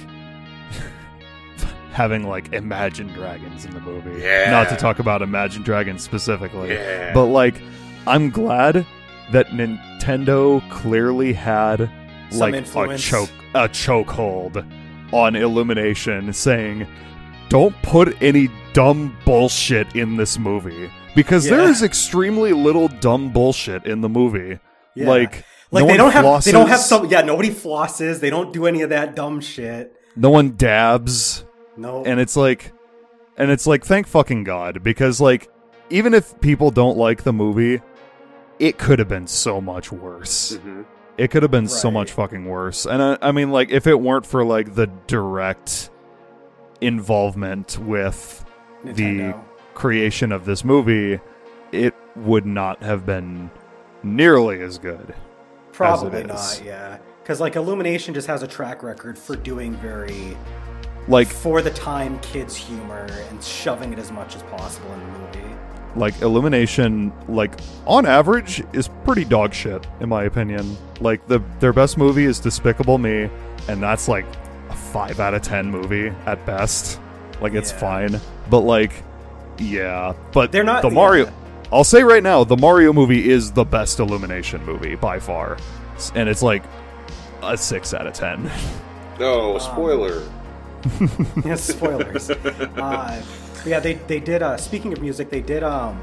[1.99, 4.21] having like Imagine Dragons in the movie.
[4.23, 4.53] Yeah.
[4.53, 7.13] Not to talk about Imagine Dragons specifically, Yeah.
[7.13, 7.61] but like
[8.07, 8.87] I'm glad
[9.33, 11.91] that Nintendo clearly had
[12.31, 14.65] Some like a choke a chokehold
[15.13, 16.87] on Illumination saying
[17.49, 21.71] don't put any dumb bullshit in this movie because there Yeah.
[21.71, 24.61] is extremely little dumb bullshit in the movie.
[24.95, 25.09] Yeah.
[25.09, 28.31] Like Like no they one don't have they don't have some yeah nobody flosses they
[28.31, 31.45] don't do any of that dumb shit no one dabs
[31.79, 32.73] no and it's like
[33.39, 35.49] and it's like thank fucking god because like
[35.91, 37.81] even if people don't like the movie
[38.59, 40.85] it could have been so much worse Mhm.
[41.17, 44.01] it could have been so much fucking worse and I, I mean like if it
[44.01, 45.91] weren't for like the direct
[46.81, 48.45] involvement with
[48.85, 49.41] Nintendo.
[49.75, 51.21] creation of this movie
[51.73, 53.51] it would not have been
[54.03, 55.15] nearly as good
[55.73, 56.27] probably is.
[56.27, 60.37] not yeah because like Illumination just has a track record for doing very
[61.09, 65.19] like for the time kids humor and shoving it as much as possible in the
[65.19, 65.55] movie.
[65.97, 70.77] like illumination like on average is pretty dog shit in my opinion.
[71.01, 73.31] Like the their best movie is despicable me
[73.69, 74.27] and that's like
[74.71, 77.01] a 5 out of 10 movie at best.
[77.41, 77.79] Like it's Yeah.
[77.79, 78.21] fine.
[78.51, 78.93] But like
[79.59, 80.13] yeah.
[80.33, 81.33] But They're not- the mario yeah.
[81.73, 85.57] i'll say right now the mario movie is the best illumination movie by far.
[86.15, 86.63] And it's like
[87.43, 88.51] a 6 out of 10
[89.19, 90.23] No um, spoiler.
[91.45, 92.31] yeah spoilers.
[92.77, 93.23] Uh,
[93.67, 96.01] yeah they they did uh speaking of music they did um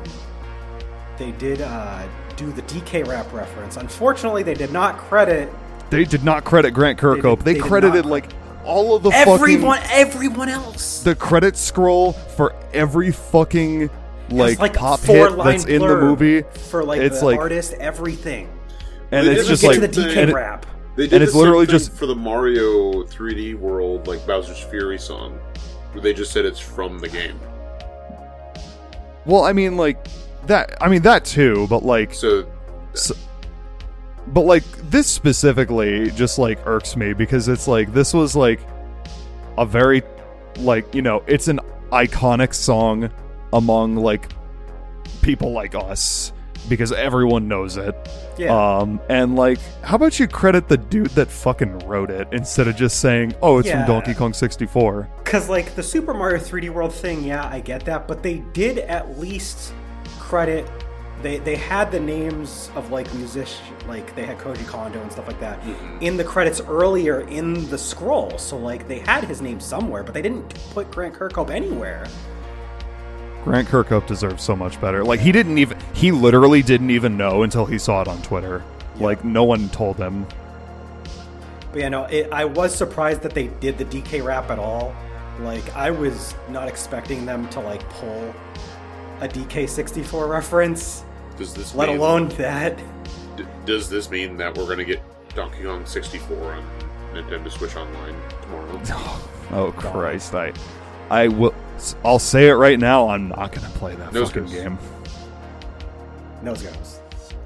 [1.17, 2.05] they did uh
[2.36, 3.78] do the DK rap reference.
[3.78, 5.49] Unfortunately they did not credit
[5.89, 7.38] they did not credit grant kirkhope.
[7.38, 8.32] did- they, they credited like
[8.65, 11.03] all of the everyone fucking everyone else.
[11.03, 13.89] the credit scroll for every fucking
[14.30, 18.49] It's like, pop hit that's in the movie, for like it's the like- artist, everything.
[19.11, 20.65] and They it's just like to the DK and it- rap.
[20.95, 25.37] They did And it's literally just- for the Mario 3D World, like Bowser's Fury song,
[25.91, 27.39] where they just said it's from the game.
[29.25, 30.05] well, I mean, like
[30.47, 30.77] that.
[30.81, 32.45] I mean that too, but like So
[32.93, 33.15] So,
[34.27, 38.59] but like this specifically just like irks me because it's like this was like
[39.57, 40.01] a very
[40.59, 41.59] like you know it's an
[41.91, 43.09] iconic song
[43.53, 44.29] among like
[45.21, 46.31] people like us
[46.70, 47.95] because everyone knows it
[48.38, 48.53] Yeah.
[48.55, 52.76] um and like how about you credit the dude that fucking wrote it instead of
[52.76, 53.86] just saying oh it's Yeah.
[53.86, 57.84] from donkey kong 64 Because, like, the Super Mario 3D World thing, yeah, I get
[57.86, 59.74] that, but they did at least
[60.20, 60.70] credit.
[61.22, 65.28] They, they had the names of like musicians, like they had Koji Kondo and stuff
[65.28, 65.59] like that
[66.01, 68.38] in the credits earlier in the scroll.
[68.38, 72.05] So like they had his name somewhere, but they didn't put Grant Kirkhope anywhere.
[73.45, 77.43] Grant kirkhope deserves so much better like he didn't even he literally didn't even know
[77.43, 78.61] until he saw it on twitter
[78.99, 80.25] like no one told him
[81.71, 84.95] But yeah, no, it, I was surprised that they did the DK rap at all.
[85.41, 88.33] Like I was not expecting them to like pull
[89.19, 91.03] a DK64 reference,
[91.37, 92.77] Does this let mean, alone that.
[93.35, 95.01] d- does this mean that we're gonna get
[95.35, 96.63] Donkey Kong 64 on
[97.13, 98.81] Nintendo Switch Online tomorrow?
[99.51, 100.33] Oh Christ!
[100.33, 100.53] I,
[101.09, 101.53] I will.
[102.03, 103.09] I'll say it right now.
[103.09, 104.53] I'm not gonna play that Nose fucking goes.
[104.53, 104.78] game.
[106.41, 106.99] Nose goes.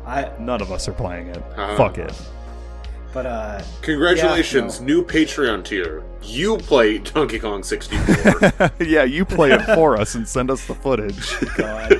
[0.05, 1.37] I None of us are playing it.
[1.37, 1.75] Uh-huh.
[1.77, 2.13] Fuck it.
[3.13, 6.03] but uh Congratulations, Yeah, new Patreon tier.
[6.21, 10.75] You play Donkey Kong 64, yeah, you play it for us and send us the
[10.75, 11.33] footage.
[11.57, 11.93] God.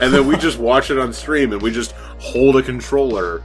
[0.00, 3.44] and then we just watch it on stream, and we just hold a controller.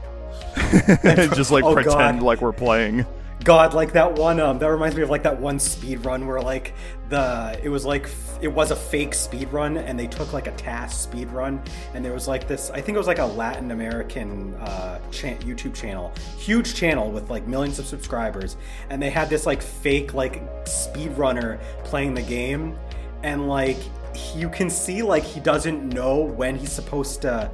[1.04, 2.22] and just like Oh, pretend God.
[2.22, 3.06] like we're playing.
[3.46, 4.40] God, like that one.
[4.40, 6.74] Um, that reminds me of like that one speed run where like
[7.10, 10.50] the it was like it was a fake speed run, and they took like a
[10.56, 11.62] TAS speed run,
[11.94, 12.70] and there was like this.
[12.70, 17.30] I think it was like a Latin American uh, cha- YouTube channel, huge channel with
[17.30, 18.56] like millions of subscribers,
[18.90, 22.76] and they had this like fake like speed runner playing the game,
[23.22, 23.78] and like
[24.34, 27.48] you can see like he doesn't know when he's supposed to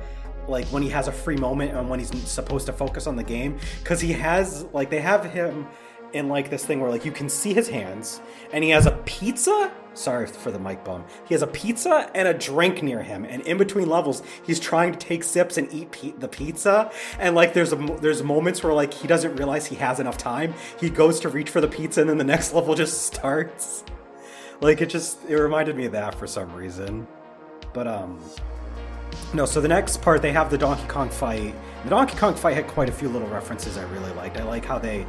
[0.49, 3.23] like when he has a free moment and when he's supposed to focus on the
[3.23, 5.67] game because he has like they have him
[6.13, 8.21] in like this thing where like you can see his hands
[8.53, 9.73] and he has a pizza?
[9.95, 13.43] Sorry for the mic bum he has a pizza and a drink near him and
[13.43, 17.53] in between levels he's trying to take sips and eat pi- the pizza and like
[17.53, 20.55] there's a there's moments where like he doesn't realize he has enough time.
[20.81, 23.85] He goes to reach for the pizza and then the next level just starts.
[24.61, 27.07] Like it just it reminded me of that for some reason.
[27.75, 28.19] But um
[29.35, 31.55] no, so the next part they have the Donkey Kong fight.
[31.85, 34.37] The Donkey Kong fight had quite a few little references I really liked.
[34.37, 35.07] I like how they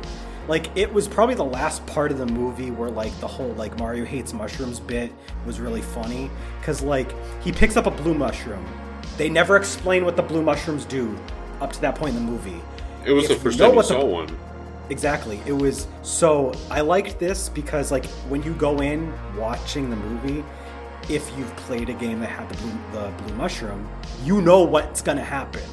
[0.47, 3.77] like it was probably the last part of the movie where like the whole like
[3.79, 5.11] Mario hates mushrooms bit
[5.45, 6.29] was really funny
[6.61, 8.65] cuz like he picks up a blue mushroom.
[9.17, 11.15] They never explain what the blue mushrooms do
[11.61, 12.61] up to that point in the movie.
[13.05, 14.37] It was If the you first know time you what the- saw one.
[14.89, 15.39] Exactly.
[15.45, 20.43] It was so I liked this because like when you go in watching the movie,
[21.09, 23.87] if you've played a game that had the blue the blue mushroom,
[24.25, 25.63] you know what's gonna happen.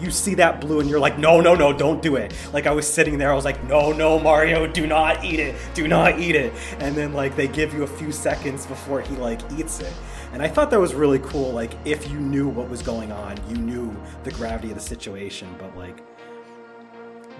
[0.00, 2.34] You see that blue and you're like, no, no, no, don't do it.
[2.52, 5.56] Like I was sitting there, I was like, no, no, Mario, do not eat it,
[5.74, 6.52] do not eat it.
[6.78, 9.92] And then like they give you a few seconds before he like eats it.
[10.32, 11.52] And I thought that was really cool.
[11.52, 13.94] Like if you knew what was going on, you knew
[14.24, 15.54] the gravity of the situation.
[15.58, 16.00] But like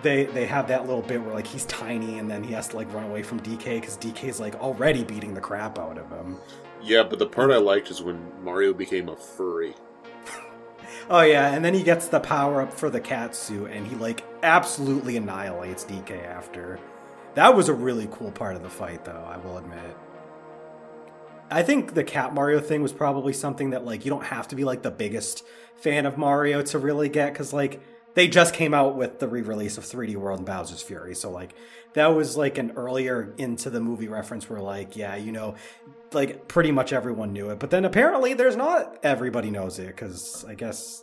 [0.03, 2.77] they they have that little bit where like he's tiny and then he has to
[2.77, 6.37] like run away from DK because DK's like already beating the crap out of him.
[6.83, 9.75] Yeah, but the part I liked is when Mario became a furry.
[11.13, 13.97] Oh yeah, and then he gets the power up for the cat suit and he
[13.97, 16.79] like absolutely annihilates DK after.
[17.35, 19.97] That was a really cool part of the fight though, I will admit.
[21.51, 24.57] I think the Cat Mario thing was probably something that like you don't have to
[24.57, 25.45] be like the biggest
[25.75, 27.83] fan of Mario to really get cuz like
[28.15, 31.17] they just came out with the re-release of 3D World and Bowser's Fury.
[31.17, 31.55] So like
[31.95, 35.55] that was like an earlier into the movie reference where like yeah, you know,
[36.13, 37.59] like pretty much everyone knew it.
[37.59, 41.03] But then apparently there's not everybody knows it cuz I guess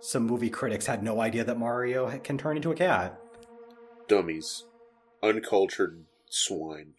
[0.00, 3.18] some movie critics had no idea that Mario can turn into a cat.
[4.08, 4.64] Dummies.
[5.22, 6.94] Uncultured swine.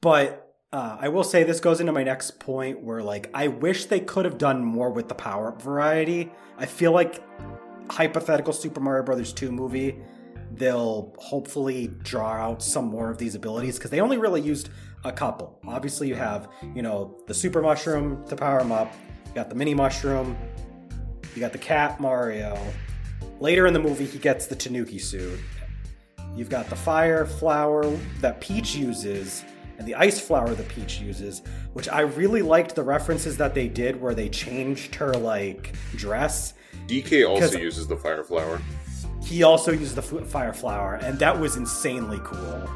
[0.00, 3.86] But uh, I will say this goes into my next point where like I wish
[3.86, 6.30] they could have done more with the power up variety.
[6.58, 7.22] I feel like
[7.90, 9.98] hypothetical Super Mario Brothers 2 movie
[10.58, 14.70] they'll hopefully draw out some more of these abilities because they only really used
[15.04, 15.58] a couple.
[15.66, 18.92] Obviously you have, you know, the super mushroom to power him up.
[19.26, 20.36] You got the mini mushroom.
[21.34, 22.58] You got the cat Mario.
[23.40, 25.38] Later in the movie he gets the Tanuki suit.
[26.34, 27.84] You've got the fire flower
[28.20, 29.44] that Peach uses
[29.78, 31.42] and the ice flower that Peach uses,
[31.74, 36.54] which I really liked the references that they did where they changed her like dress.
[36.86, 38.60] DK also uses the fire flower.
[39.26, 42.70] He also used the fire flower, and that was insanely cool.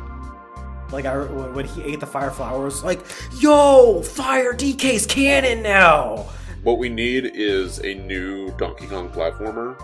[0.93, 3.01] Like I, when he ate the fire flower, it was like,
[3.39, 6.27] "Yo, fire DK's cannon now!"
[6.65, 9.77] What we need is a new Donkey Kong platformer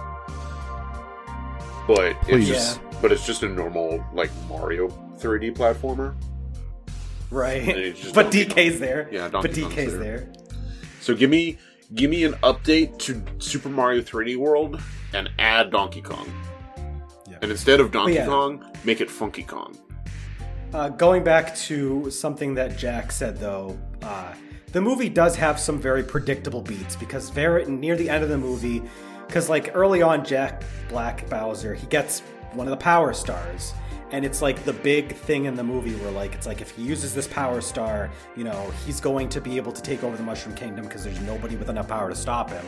[1.87, 2.49] but it's Please.
[2.49, 4.89] just, but it's just a normal like Mario
[5.19, 6.15] 3D platformer.
[7.31, 7.97] Right.
[8.13, 8.81] But Donkey DK's Kong.
[8.81, 9.09] there.
[9.13, 10.19] Yeah, But Donkey Kong's DK's there.
[10.21, 10.33] there.
[11.01, 11.59] So give me
[11.95, 14.81] give me an update to Super Mario 3D World
[15.13, 16.29] and add Donkey Kong.
[17.37, 17.43] Yeah.
[17.43, 18.27] And instead of Donkey yeah.
[18.27, 19.77] Kong, make it Funky Kong.
[20.75, 24.33] Uh, going back to something that Jack said, though, uh,
[24.73, 28.37] the movie does have some very predictable beats because very near the end of the
[28.37, 28.83] movie,
[29.27, 32.21] because like early on, Jack Black Bowser he gets
[32.53, 33.73] one of the power stars,
[34.11, 36.83] and it's like the big thing in the movie where like it's like if he
[36.83, 40.23] uses this power star, you know, he's going to be able to take over the
[40.23, 42.67] Mushroom Kingdom because there's nobody with enough power to stop him.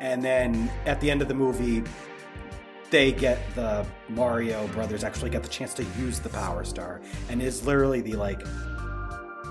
[0.00, 1.82] And then at the end of the movie,
[2.90, 7.42] they get the Mario brothers actually get the chance to use the Power Star, and
[7.42, 8.40] it's literally the like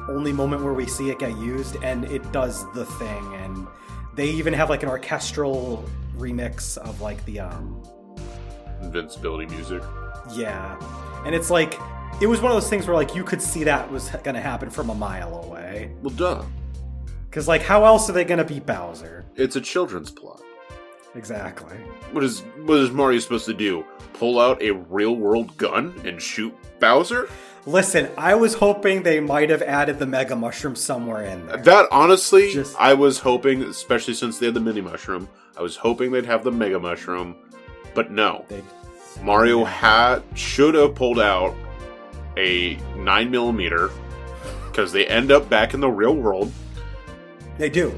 [0.10, 3.34] only moment where we see it get used, and it does the thing.
[3.36, 3.68] And
[4.16, 5.86] they even have like an orchestral
[6.18, 7.82] remix of like the um
[8.82, 9.84] Invincibility music.
[10.34, 10.78] yeah,
[11.26, 11.78] and it's like
[12.22, 14.70] it was one of those things where like you could see that was gonna happen
[14.70, 16.44] from a mile away, Well, duh.
[17.30, 19.26] because like how else are they gonna beat Bowser?
[19.36, 20.42] It's a children's plot.
[21.16, 21.76] Exactly.
[22.12, 23.86] What is what is Mario supposed to do?
[24.14, 27.30] Pull out a real world gun and shoot Bowser?
[27.66, 31.58] Listen, I was hoping they might have added the Mega Mushroom somewhere in there.
[31.58, 35.76] That honestly, Just- I was hoping, especially since they had the mini mushroom, I was
[35.76, 37.36] hoping they'd have the mega mushroom,
[37.94, 38.46] but no.
[38.48, 38.64] They,
[39.22, 41.54] Mario had should have pulled out
[42.38, 43.90] a nine millimeter
[44.72, 46.52] because they end up back in the real world,
[47.58, 47.94] they do.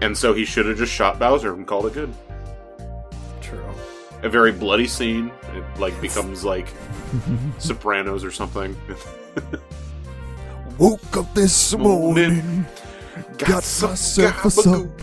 [0.00, 2.14] and so he should have just shot Bowser and called it good.
[4.22, 4.28] True.
[4.28, 5.30] A very bloody scene.
[5.54, 6.68] It like becomes like
[7.58, 8.76] Sopranos or something.
[10.78, 12.66] Woke up this morning,
[13.38, 15.00] got some myself a gabagool.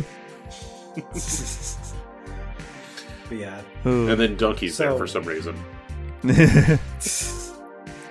[0.96, 1.06] sup.
[3.30, 3.62] But yeah.
[3.84, 5.56] And then Donkey's there for some reason.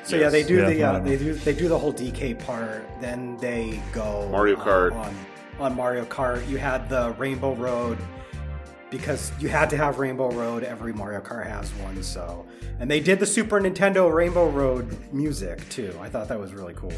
[0.09, 2.89] So yeah, they do Yeah, the uh, they do they do the whole DK part.
[2.99, 4.95] Then they go Mario uh, Kart.
[4.95, 5.15] on
[5.61, 6.49] on Mario Kart.
[6.49, 7.99] You had the Rainbow Road
[8.91, 10.65] because you had to have Rainbow Road.
[10.65, 12.03] Every Mario Kart has one.
[12.03, 12.47] So
[12.81, 15.97] and they did the Super Nintendo Rainbow Road music too.
[16.01, 16.93] I thought that was really cool.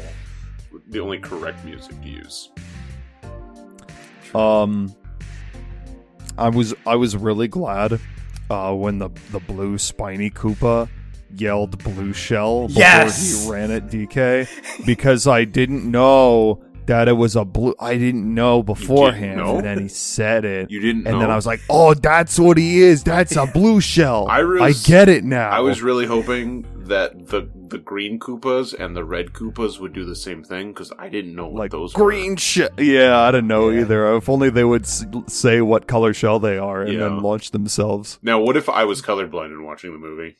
[0.89, 2.49] The only correct music to use.
[4.33, 4.95] Um,
[6.37, 7.99] I was I was really glad
[8.49, 10.87] uh, when the the blue spiny Koopa
[11.35, 13.43] yelled "blue shell" before Yes!
[13.43, 17.75] he ran at DK because I didn't know that it was a blue.
[17.79, 19.57] I didn't know beforehand, know?
[19.57, 20.69] and then he said it.
[20.71, 21.19] You didn't and know?
[21.21, 23.03] then I was like, "Oh, that's what he is.
[23.03, 24.27] That's a blue shell.
[24.29, 28.95] I I, get it now." I was really hoping that the the green Koopas and
[28.97, 31.93] the red Koopas would do the same thing because I didn't know what like those
[31.93, 32.69] green shell.
[32.77, 33.81] Yeah, I didn't know Yeah.
[33.81, 34.15] either.
[34.17, 36.99] If only they would s- say what color shell they are and Yeah.
[36.99, 38.19] then launch themselves.
[38.21, 40.35] Now, what if I was colorblind and watching the movie?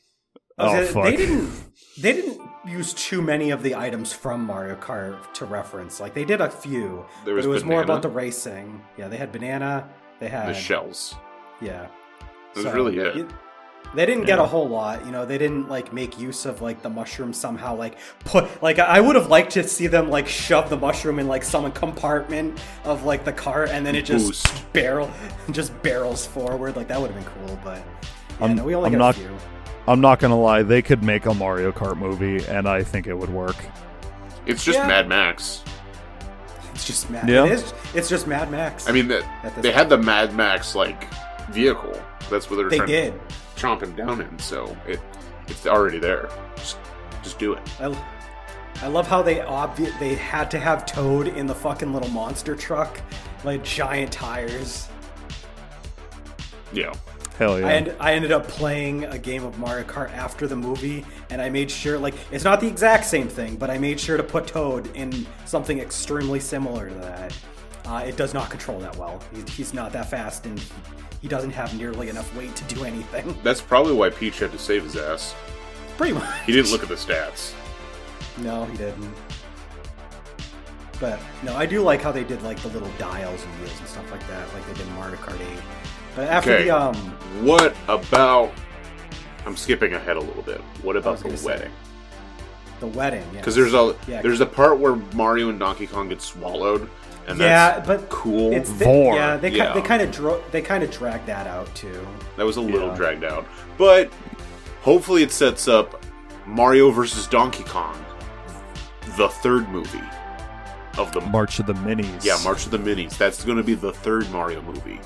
[0.58, 1.04] Oh They- fuck!
[1.04, 1.50] They didn't.
[1.98, 6.00] They didn't use too many of the items from Mario Kart to reference.
[6.00, 8.82] Like they did a few, There but it was more about the racing.
[8.96, 9.88] Yeah, they had banana.
[10.18, 11.14] They had The shells.
[11.60, 11.88] Yeah,
[12.54, 13.26] That was really it.
[13.94, 14.44] They didn't get Yeah.
[14.44, 15.26] a whole lot, you know.
[15.26, 17.76] They didn't like make use of like the mushroom somehow.
[17.76, 21.28] Like put like I would have liked to see them like shove the mushroom in
[21.28, 24.72] like some compartment of like the cart, and then it just Boost.
[24.72, 25.10] barrel
[25.50, 26.74] just barrels forward.
[26.76, 27.78] Like that would have been cool, but
[28.40, 29.36] yeah, I'm- no, we only I'm got not- a few.
[29.88, 33.14] I'm not gonna lie, they could make a Mario Kart movie, and I think it
[33.14, 33.56] would work.
[34.46, 34.86] It's just Yeah.
[34.86, 35.62] Mad Max.
[36.74, 37.28] It's just Mad.
[37.28, 37.44] Yeah.
[37.46, 37.74] It is.
[37.94, 38.88] It's just Mad Max.
[38.88, 41.06] I mean, that At this they had the Mad Max like
[41.50, 41.92] vehicle.
[42.30, 43.28] That's what they were they trying did.
[43.28, 44.38] to chomp him down in.
[44.38, 45.00] So it
[45.48, 46.28] it's already there.
[46.56, 46.78] Just
[47.22, 47.60] just do it.
[47.80, 47.94] I,
[48.82, 52.56] I love how they obvi- they had to have Toad in the fucking little monster
[52.56, 53.00] truck,
[53.44, 54.88] like giant tires.
[56.72, 56.92] Yeah.
[57.38, 57.66] Hell yeah!
[57.66, 61.40] I, end, I ended up playing a game of Mario Kart after the movie, and
[61.40, 64.22] I made sure, like, it's not the exact same thing, but I made sure to
[64.22, 67.36] put Toad in something extremely similar to that.
[67.86, 69.20] Uh, it does not control that well.
[69.34, 70.72] He's, he's not that fast, and he,
[71.22, 73.36] he doesn't have nearly enough weight to do anything.
[73.42, 75.34] That's probably why Peach had to save his ass.
[75.96, 76.28] Pretty much.
[76.46, 77.54] He didn't look at the stats.
[78.38, 79.14] No, he didn't.
[81.00, 83.88] But no, I do like how they did like the little dials and wheels and
[83.88, 85.58] stuff like that, like they did in Mario Kart 8.
[86.14, 86.64] But after Okay.
[86.64, 86.94] the um,
[87.42, 88.52] What about?
[89.46, 90.60] I'm skipping ahead a little bit.
[90.82, 91.70] What about the gonna say, wedding?
[92.80, 94.22] the wedding, Because there's a Yeah.
[94.22, 96.88] there's a part where Mario and Donkey Kong get swallowed,
[97.28, 98.52] and yeah, that's but cool.
[98.52, 98.84] It's the,
[99.14, 99.72] yeah, they ki- Yeah.
[99.72, 102.06] they kind of dro- they kind of dragged that out too.
[102.36, 102.96] That was a little Yeah.
[102.96, 103.46] dragged out,
[103.78, 104.10] but
[104.82, 106.04] hopefully it sets up
[106.46, 107.94] Mario versus Donkey Kong,
[109.16, 110.00] the third movie
[110.98, 112.24] of the March of the Minis.
[112.24, 113.16] yeah March of the Minis.
[113.16, 115.00] That's going to be the third Mario movie.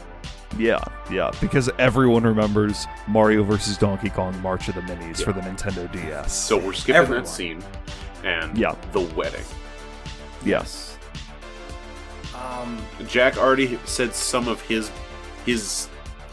[0.58, 0.82] Yeah.
[1.10, 3.76] Yeah, because everyone remembers Mario vs.
[3.78, 5.24] Donkey Kong March of the Minis Yeah.
[5.26, 6.32] for the Nintendo DS.
[6.32, 7.24] So we're skipping Everyone.
[7.24, 7.64] that scene
[8.24, 8.74] and Yeah.
[8.92, 9.44] the wedding.
[10.44, 10.98] yes.
[12.34, 12.78] Um,
[13.08, 14.90] Jack already said some of his
[15.46, 15.88] his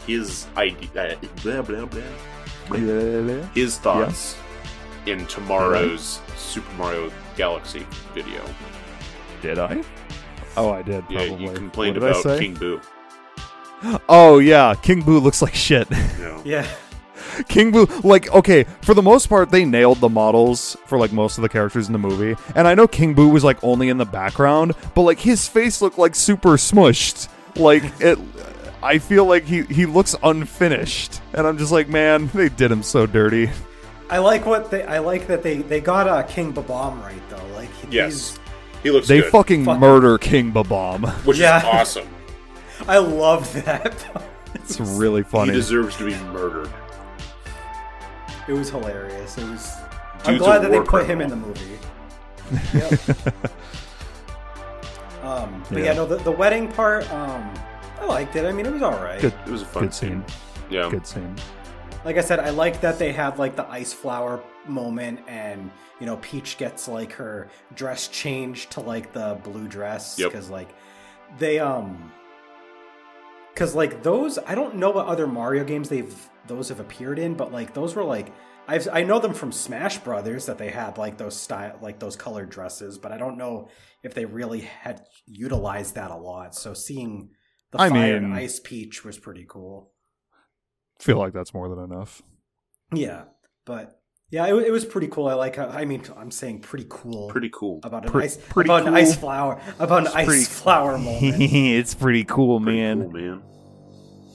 [0.06, 2.02] his idea blah blah blah,
[2.68, 3.46] blah.
[3.54, 4.36] his thoughts
[5.06, 8.42] in tomorrow's Super Mario Galaxy video.
[9.40, 9.82] Did I?
[10.56, 11.04] Oh, I did.
[11.08, 11.44] Yeah, Probably.
[11.46, 12.38] you complained what about?
[12.38, 12.80] King Boo.
[14.08, 15.90] Oh yeah, King Boo looks like shit.
[15.90, 16.40] No.
[16.44, 16.66] yeah.
[17.48, 21.36] King Boo, like, okay, for the most part, they nailed the models for like most
[21.36, 22.40] of the characters in the movie.
[22.54, 25.82] And I know King Boo was like only in the background, but like his face
[25.82, 27.28] looked like super smushed.
[27.56, 28.18] Like it,
[28.82, 32.82] I feel like he he looks unfinished, and I'm just like, man, they did him
[32.82, 33.50] so dirty.
[34.10, 34.84] I like what they.
[34.84, 37.44] I like that they they got uh, King Bob-omb right though.
[37.54, 38.38] Like Yes, he's-
[38.82, 39.78] he looks They good, fucking Fuck.
[39.80, 41.08] murder King Bob-omb.
[41.24, 41.58] which Yeah.
[41.58, 42.08] is awesome.
[42.88, 44.06] I love that.
[44.56, 45.50] It's really funny.
[45.52, 46.70] He deserves to be murdered.
[48.48, 49.36] it was hilarious.
[49.36, 49.74] It was.
[50.24, 51.78] I'm glad that they war put him in the movie.
[52.72, 53.00] Yep.
[55.22, 55.84] um, but yeah.
[55.86, 55.92] Yeah.
[55.94, 57.10] no, the, the wedding part.
[57.12, 57.52] Um,
[58.00, 58.44] I liked it.
[58.46, 59.20] I mean, it was all right.
[59.20, 60.24] Good, It was a fun good scene.
[60.70, 61.34] Yeah, Good scene.
[62.04, 65.70] Like I said, I like that they have like the ice flower moment, and
[66.00, 70.30] you know, Peach gets like her dress changed to like the blue dress Yep.
[70.32, 70.68] because like
[71.38, 72.12] they um
[73.54, 76.14] because like those I don't know what other Mario games they've
[76.46, 78.32] those have appeared in, but like those were like
[78.66, 82.16] I've I know them from Smash Brothers that they had like those style like those
[82.16, 83.68] colored dresses, but I don't know
[84.02, 86.54] if they really had utilized that a lot.
[86.54, 87.30] So seeing
[87.72, 89.92] the I fire and mean- ice Peach was pretty cool.
[91.00, 92.22] Feel like that's more than enough.
[92.92, 93.24] Yeah,
[93.66, 94.00] but
[94.34, 95.28] yeah, it, it was pretty cool.
[95.28, 95.56] I like.
[95.56, 97.28] How, I mean, I'm saying pretty cool.
[97.28, 97.80] pretty cool.
[97.84, 100.98] about an Pre- ice pretty about an ice flower about an It's ice pretty- flower
[100.98, 101.36] moment.
[101.42, 103.02] it's pretty cool, Pretty man.
[103.02, 103.42] cool, man.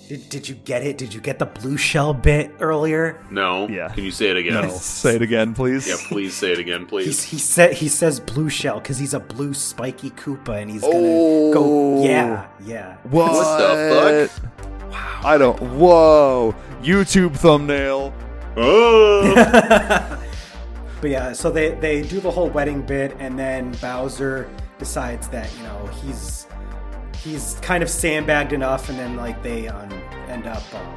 [0.07, 0.97] did, did you get it?
[0.97, 3.23] Did you get the blue shell bit earlier?
[3.29, 3.67] No.
[3.67, 3.89] Yeah.
[3.89, 4.53] Can you say it again?
[4.53, 5.87] No, say it again, please.
[5.87, 7.23] Yeah, please say it again, He's, please.
[7.23, 10.95] he said he says blue shell because he's a blue spiky Koopa and he's gonna
[10.97, 11.53] Oh.
[11.53, 12.03] go.
[12.05, 12.95] Yeah, yeah.
[13.03, 13.31] What?
[13.33, 14.53] What the fuck?
[15.25, 15.59] I don't.
[15.61, 16.55] Whoa!
[16.81, 18.13] YouTube thumbnail.
[18.61, 20.15] Oh!
[21.01, 24.49] But yeah, so they they do the whole wedding bit, and then Bowser
[24.79, 26.45] decides that you know he's
[27.23, 29.91] he's kind of sandbagged enough, and then like they um,
[30.27, 30.95] end up um,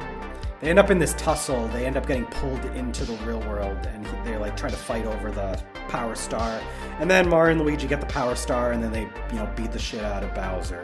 [0.59, 1.67] they end up in this tussle.
[1.69, 4.77] They end up getting pulled into the real world, and he, they're like trying to
[4.77, 6.59] fight over the Power Star.
[6.99, 9.71] And then Mario and Luigi get the Power Star, and then they you know beat
[9.71, 10.83] the shit out of Bowser.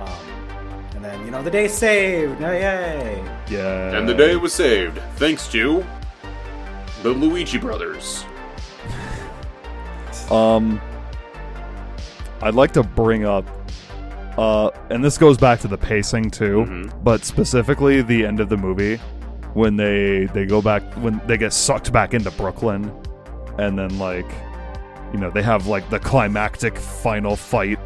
[0.00, 0.26] Um,
[0.96, 2.42] and then you know the day's saved.
[2.42, 3.24] Oh, yay!
[3.48, 3.96] Yeah.
[3.96, 5.82] and the day was saved thanks to
[7.02, 8.24] the Luigi brothers.
[10.30, 10.80] Um,
[12.40, 13.44] I'd like to bring up,
[14.38, 16.92] uh, and this goes back to the pacing too, Mhm.
[17.02, 19.00] but specifically the end of the movie
[19.54, 22.92] when they they go back when they get sucked back into Brooklyn,
[23.58, 24.26] and then like,
[25.12, 27.80] you know, they have like the climactic final fight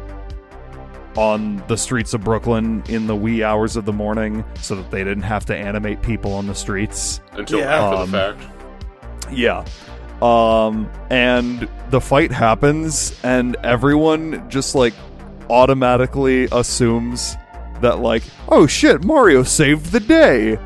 [1.17, 5.03] on the streets of Brooklyn in the wee hours of the morning, so that they
[5.03, 7.21] didn't have to animate people on the streets.
[7.31, 7.81] Until Yeah.
[7.85, 8.41] after Um, the fact.
[9.31, 9.65] Yeah.
[10.21, 14.93] Um and the fight happens and everyone just like
[15.49, 17.35] automatically assumes
[17.81, 20.57] that like, oh shit, Mario saved the day.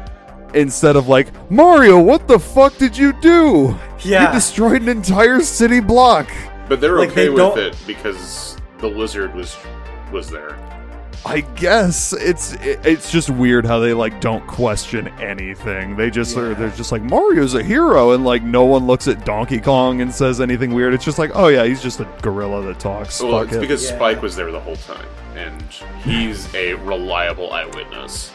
[0.54, 3.78] Instead of like, Mario, what the fuck did you do?
[4.00, 4.28] Yeah.
[4.28, 6.28] You destroyed an entire city block.
[6.68, 9.58] But they're like, okay they with don't- it because the lizard was
[10.12, 10.58] was there.
[11.26, 15.96] I guess it's it's just weird how they like don't question anything.
[15.98, 19.26] They just are they're just like Mario's a hero and like no one looks at
[19.26, 20.94] Donkey Kong and says anything weird.
[20.94, 23.22] It's just like, oh yeah, he's just a gorilla that talks.
[23.22, 23.62] Well, Fuck it's it.
[23.62, 23.96] because Yeah.
[23.98, 25.06] Spike was there the whole time,
[25.36, 25.62] and
[26.04, 28.32] he's a reliable eyewitness.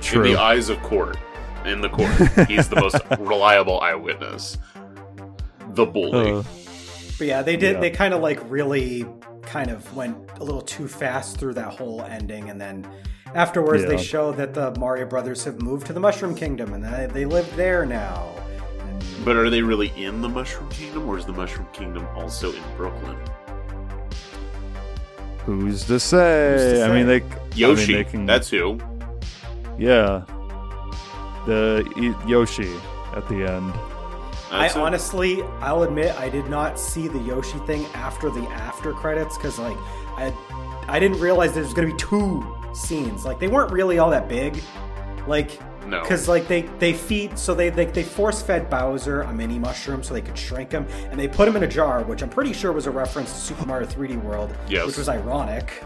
[0.00, 0.24] True.
[0.24, 1.16] In the eyes of court,
[1.64, 2.10] in the court,
[2.48, 4.58] he's the most reliable eyewitness.
[5.70, 6.32] The bully.
[6.32, 6.42] Uh,
[7.18, 7.74] But yeah, they did.
[7.74, 7.80] Yeah.
[7.80, 9.06] They kind of like really
[9.42, 12.86] kind of went a little too fast through that whole ending, and then
[13.34, 17.06] afterwards they show that the Mario brothers have moved to the Mushroom Kingdom and they,
[17.12, 18.28] they live there now.
[18.88, 22.52] And but are they really in the Mushroom Kingdom, or is the Mushroom Kingdom also
[22.52, 23.18] in Brooklyn?
[25.44, 26.52] who's to say?
[26.52, 27.18] Who's to I mean, say?
[27.18, 27.82] they Yoshi.
[27.82, 28.78] I mean, they can, That's who.
[29.78, 30.24] yeah.
[31.46, 32.72] The Yoshi
[33.14, 33.72] at the end.
[34.52, 34.82] That's I it.
[34.82, 39.58] honestly, I'll admit, I did not see the Yoshi thing after the after credits because
[39.58, 39.76] like
[40.16, 40.32] I,
[40.88, 42.44] I didn't realize there's gonna be two
[42.74, 43.24] scenes.
[43.24, 44.62] Like they weren't really all that big.
[45.26, 46.00] Like No.
[46.02, 50.02] because like they they feed so they they, they force fed Bowser a mini mushroom
[50.02, 52.52] so they could shrink him and they put him in a jar, which I'm pretty
[52.52, 54.86] sure was a reference to Super Mario 3D World, Yes.
[54.86, 55.82] which was ironic.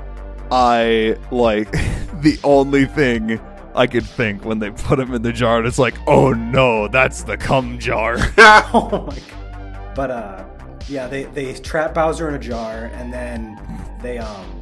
[0.51, 1.71] I like
[2.23, 3.39] the only thing
[3.77, 6.89] I could think when they put him in the jar, and it's like, oh no,
[6.89, 8.17] that's the cum jar.
[8.39, 9.95] oh my god.
[9.95, 10.45] But uh
[10.89, 13.61] yeah, they they trap Bowser in a jar and then
[14.03, 14.61] they um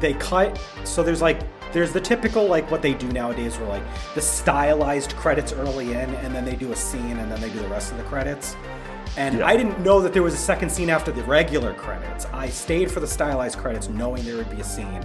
[0.00, 1.40] they cut so there's like
[1.72, 3.82] there's the typical like what they do nowadays where like
[4.14, 7.58] the stylized credits early in and then they do a scene and then they do
[7.58, 8.56] the rest of the credits.
[9.16, 9.46] And Yeah.
[9.46, 12.26] I didn't know that there was a second scene after the regular credits.
[12.32, 15.04] I stayed for the stylized credits knowing there would be a scene.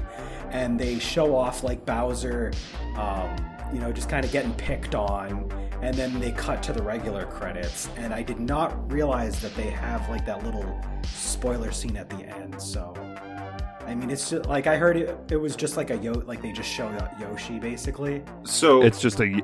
[0.55, 2.51] And they show off like Bowser,
[2.97, 3.35] um,
[3.73, 5.51] you know, just kind of getting picked on.
[5.81, 7.89] And then they cut to the regular credits.
[7.97, 12.23] And I did not realize that they have like that little spoiler scene at the
[12.25, 12.59] end.
[12.61, 12.93] So,
[13.85, 16.41] I mean, it's just like I heard it, it was just like a Yo, like
[16.41, 18.23] they just showed Yoshi basically.
[18.43, 19.41] So it's just a,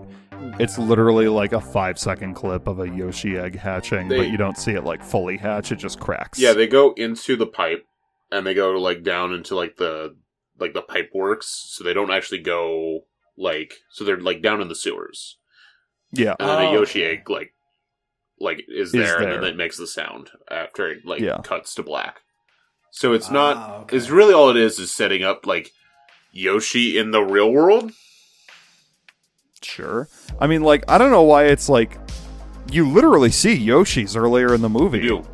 [0.60, 4.38] it's literally like a five second clip of a Yoshi egg hatching, They- but you
[4.38, 5.72] don't see it like fully hatch.
[5.74, 6.40] It just cracks.
[6.40, 7.86] yeah, they go into the pipe
[8.32, 10.16] and they go like down into like the
[10.62, 13.02] like the pipe works, so they don't actually go
[13.38, 15.38] like so they're like down in the sewers,
[16.14, 17.14] yeah, and then a Oh, Yoshi okay.
[17.18, 17.54] egg like
[18.40, 21.38] like is Is there, and then it makes the sound after it like Yeah.
[21.44, 22.22] cuts to black.
[22.92, 23.84] So it's Ah, not.
[23.84, 23.98] okay.
[23.98, 25.72] It's really all it is is setting up like
[26.34, 27.92] Yoshi in the real world.
[29.62, 30.08] sure.
[30.40, 31.98] I mean, like, I don't know why it's like
[32.72, 35.28] you literally see Yoshi's earlier in the movie You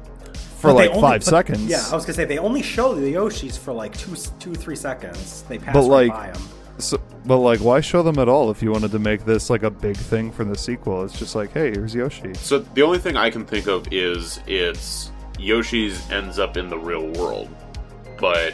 [0.60, 1.66] for But like only- five but- seconds.
[1.70, 4.76] Yeah, I was gonna say they only show the Yoshis for like two, two, three
[4.76, 5.44] seconds.
[5.48, 6.42] They pass But, right like- by them.
[6.80, 9.64] So, but like, why show them at all if you wanted to make this like
[9.64, 11.04] a big thing for the sequel?
[11.04, 12.34] It's just like, hey, here's Yoshi.
[12.36, 16.78] So the only thing I can think of is it's Yoshi's ends up in the
[16.78, 17.50] real world,
[18.20, 18.54] but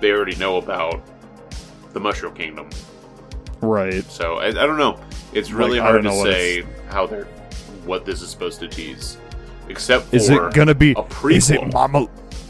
[0.00, 1.00] they already know about
[1.92, 2.68] the Mushroom Kingdom.
[3.60, 4.04] Right.
[4.10, 4.98] So I, I don't know.
[5.32, 7.26] It's really Like, hard to say how they're
[7.84, 9.16] what this is supposed to tease,
[9.68, 10.92] except for Is it gonna be?
[10.92, 11.32] a prequel.
[11.36, 12.06] Is it Mama,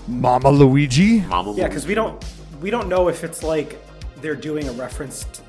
[0.08, 1.20] Mama Luigi?
[1.22, 2.22] Mama Yeah, because we don't
[2.60, 3.78] we don't know if it's like
[4.20, 5.42] they're doing a reference t-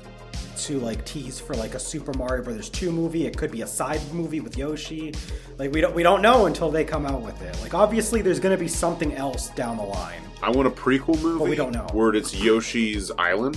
[0.56, 3.26] to like tease for like a Super Mario Brothers 2 movie.
[3.26, 5.12] It could be a side movie with Yoshi.
[5.58, 7.58] Like we don't we don't know until they come out with it.
[7.62, 10.20] Like obviously there's gonna be something else down the line.
[10.42, 11.38] I want a prequel movie.
[11.38, 11.86] But we don't know.
[11.92, 13.56] where it's Yoshi's Island,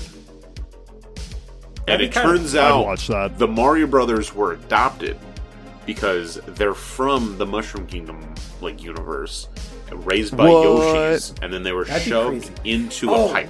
[1.88, 3.38] and That'd be it kinda- turns I'd out watch that.
[3.40, 5.18] the Mario Brothers were adopted
[5.86, 9.48] because they're from the Mushroom Kingdom like universe,
[9.92, 10.66] raised by What?
[10.66, 13.30] Yoshis, and then they were That'd shoved into Oh.
[13.30, 13.50] a pipe.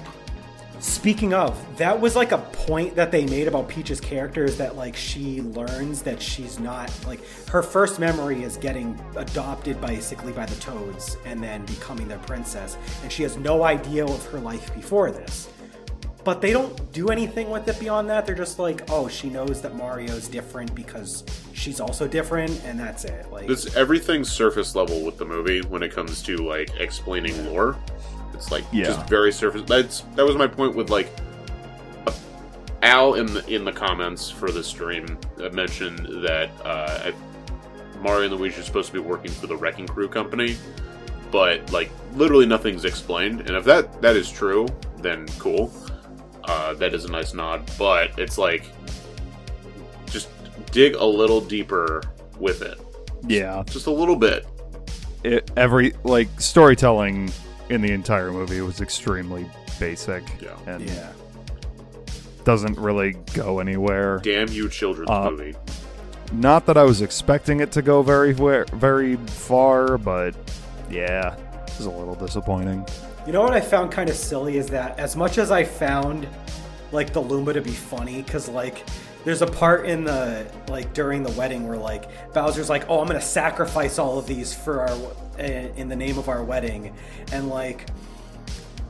[0.78, 4.76] Speaking of, that was like a point that they made about Peach's character is that
[4.76, 10.46] like she learns that she's not like her first memory is getting adopted basically by
[10.46, 14.74] the Toads and then becoming their princess, and she has no idea of her life
[14.74, 15.49] before this.
[16.30, 18.24] But they don't do anything with it beyond that.
[18.24, 21.24] They're just like, oh, she knows that Mario's different because
[21.54, 23.32] she's also different, and that's it.
[23.32, 27.76] Like, It's everything's surface level with the movie when it comes to like explaining lore.
[28.32, 28.84] It's like Yeah.
[28.84, 29.62] just very surface.
[29.66, 31.08] That's that was my point with like
[32.06, 32.12] uh,
[32.82, 37.10] Al in the in the comments for the stream uh, mentioned that uh,
[38.00, 40.56] Mario and Luigi are supposed to be working for the Wrecking Crew company,
[41.32, 43.40] but like literally nothing's explained.
[43.40, 44.68] And if that that is true,
[44.98, 45.72] then cool.
[46.52, 48.64] Uh, that is a nice nod, but it's like
[50.06, 50.28] just
[50.72, 52.02] dig a little deeper
[52.40, 52.80] with it
[53.28, 53.62] Yeah.
[53.66, 54.46] just a little bit.
[55.22, 57.30] It, every like storytelling
[57.68, 59.48] in the entire movie was extremely
[59.78, 60.24] basic.
[60.42, 60.56] Yeah.
[60.66, 61.12] And yeah.
[62.44, 64.18] doesn't really go anywhere.
[64.18, 65.54] Damn you, children's Uh, movie.
[66.32, 70.34] Not that I was expecting it to go very very far, but
[70.90, 72.84] yeah, it was a little disappointing.
[73.26, 76.26] You know what I found kind of silly is that as much as I found
[76.90, 78.86] like the Luma to be funny, because like
[79.24, 83.06] there's a part in the like during the wedding where like Bowser's like, "Oh, I'm
[83.06, 84.96] gonna sacrifice all of these for our
[85.38, 86.94] in eh, in the name of our wedding,"
[87.30, 87.88] and like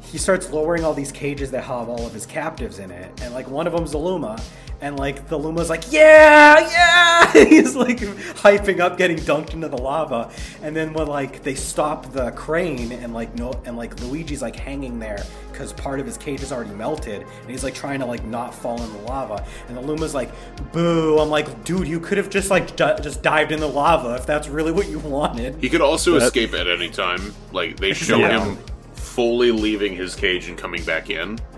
[0.01, 3.35] he starts lowering all these cages that have all of his captives in it, and
[3.35, 4.41] like one of them's the Luma,
[4.81, 9.77] and like the Luma's like, yeah, yeah, he's like hyping up, getting dunked into the
[9.79, 10.31] lava,
[10.63, 14.57] and then when like they stop the crane, and like no, and like Luigi's like
[14.57, 18.07] hanging there because part of his cage is already melted, and he's like trying to
[18.07, 20.31] like not fall in the lava, and the Luma's like,
[20.73, 24.15] boo, I'm like, dude, you could have just like di- just dived in the lava
[24.15, 25.57] if that's really what you wanted.
[25.57, 27.35] He could also That- escape at any time.
[27.53, 28.45] Like they show Yeah.
[28.45, 28.59] him
[28.95, 31.39] fully leaving his cage and coming back in.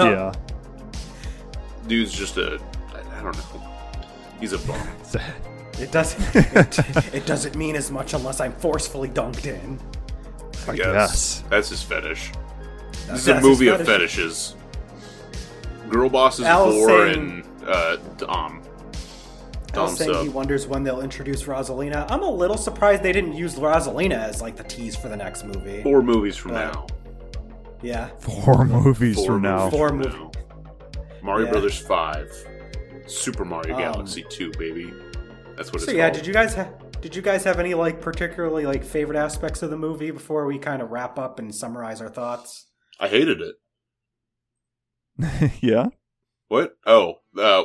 [0.00, 0.32] Yeah.
[1.88, 2.60] Dude's just a
[2.94, 3.72] I I don't know.
[4.40, 4.80] He's a bum.
[5.78, 6.34] It doesn't.
[6.34, 9.78] It, it doesn't mean as much unless I'm forcefully dunked in.
[10.66, 10.86] I I guess.
[10.94, 11.44] guess.
[11.50, 12.32] That's his fetish.
[12.90, 13.86] This is That's a his movie of fetish.
[14.16, 14.54] fetishes.
[15.90, 18.62] Girl bosses Al's four saying- and uh Dom.
[19.74, 22.06] Al Dom saying he wonders when they'll introduce Rosalina.
[22.10, 25.44] I'm a little surprised they didn't use Rosalina as like the tease for the next
[25.44, 25.82] movie.
[25.82, 26.86] Four movies from now.
[27.82, 28.08] Yeah.
[28.20, 29.64] Four movies Four from now.
[29.66, 30.30] movies Four from movie- now.
[31.22, 31.52] Mario Yeah.
[31.52, 32.32] Brothers five.
[33.06, 34.92] Super Mario Um, Galaxy 2, baby.
[35.56, 36.14] That's what So it's yeah, called.
[36.16, 36.70] did you guys ha-
[37.00, 40.58] did you guys have any like particularly like favorite aspects of the movie before we
[40.58, 42.66] kind of wrap up and summarize our thoughts?
[42.98, 43.56] I hated it.
[45.60, 45.86] yeah.
[46.48, 46.76] What?
[46.86, 47.64] Oh, uh,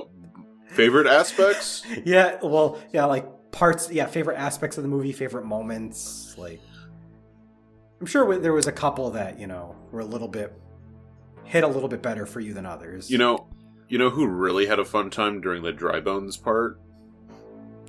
[0.69, 1.83] favorite aspects?
[2.05, 6.61] Yeah, well, yeah, like parts, yeah, favorite aspects of the movie, favorite moments, like
[7.99, 10.53] I'm sure there was a couple that, you know, were a little bit
[11.51, 13.11] hit a little bit better for you than others.
[13.11, 13.47] You know,
[13.89, 16.79] you know who really had a fun time during the dry bones part?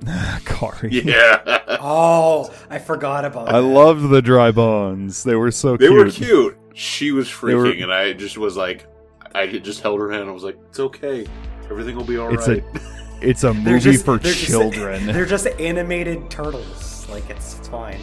[0.45, 0.89] Kari.
[1.03, 3.67] Yeah, Oh, I forgot about I that.
[3.67, 5.23] loved the dry bones.
[5.23, 5.93] They were so they cute.
[6.05, 6.57] were cute.
[6.73, 8.85] She was freaking, were- and I just was like,
[9.33, 10.27] I just held her hand.
[10.27, 11.25] I was like, "It's okay,
[11.69, 12.79] everything will be all It's right." a
[13.21, 15.05] it's a movie just- for they're just- children.
[15.07, 17.07] they're just animated turtles.
[17.09, 17.99] Like it's, it's fine.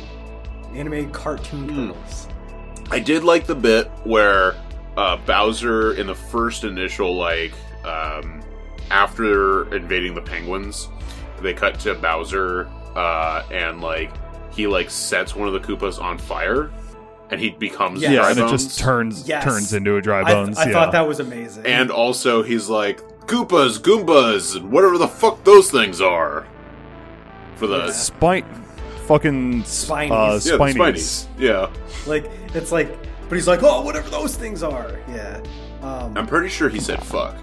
[0.75, 1.87] Animated cartoon Hmm.
[1.89, 2.29] turtles.
[2.91, 4.55] I did like the bit where
[5.01, 7.53] uh, Bowser, in the first initial like,
[7.85, 8.43] um,
[8.91, 10.89] after invading the penguins,
[11.41, 14.13] they cut to Bowser, uh, and like
[14.53, 16.71] he like sets one of the Koopas on fire,
[17.31, 18.11] and he becomes Yes.
[18.13, 19.45] yeah, dry and it just turns Yes.
[19.45, 20.59] turns into a dry I, bones.
[20.59, 20.73] I yeah.
[20.73, 21.65] thought that was amazing.
[21.65, 26.47] And also, he's like Koopas, Goombas, and whatever the fuck those things are.
[27.57, 27.93] For the Yeah.
[27.93, 28.45] spine,
[29.07, 30.11] fucking Spinies.
[30.11, 30.75] Uh, yeah, the spinies.
[30.75, 31.27] Spinies.
[31.39, 31.69] Yeah,
[32.07, 32.89] like it's like,
[33.31, 34.99] but he's like, oh, whatever those things are.
[35.09, 35.41] Yeah.
[35.81, 37.35] Um, I'm pretty sure he said fuck.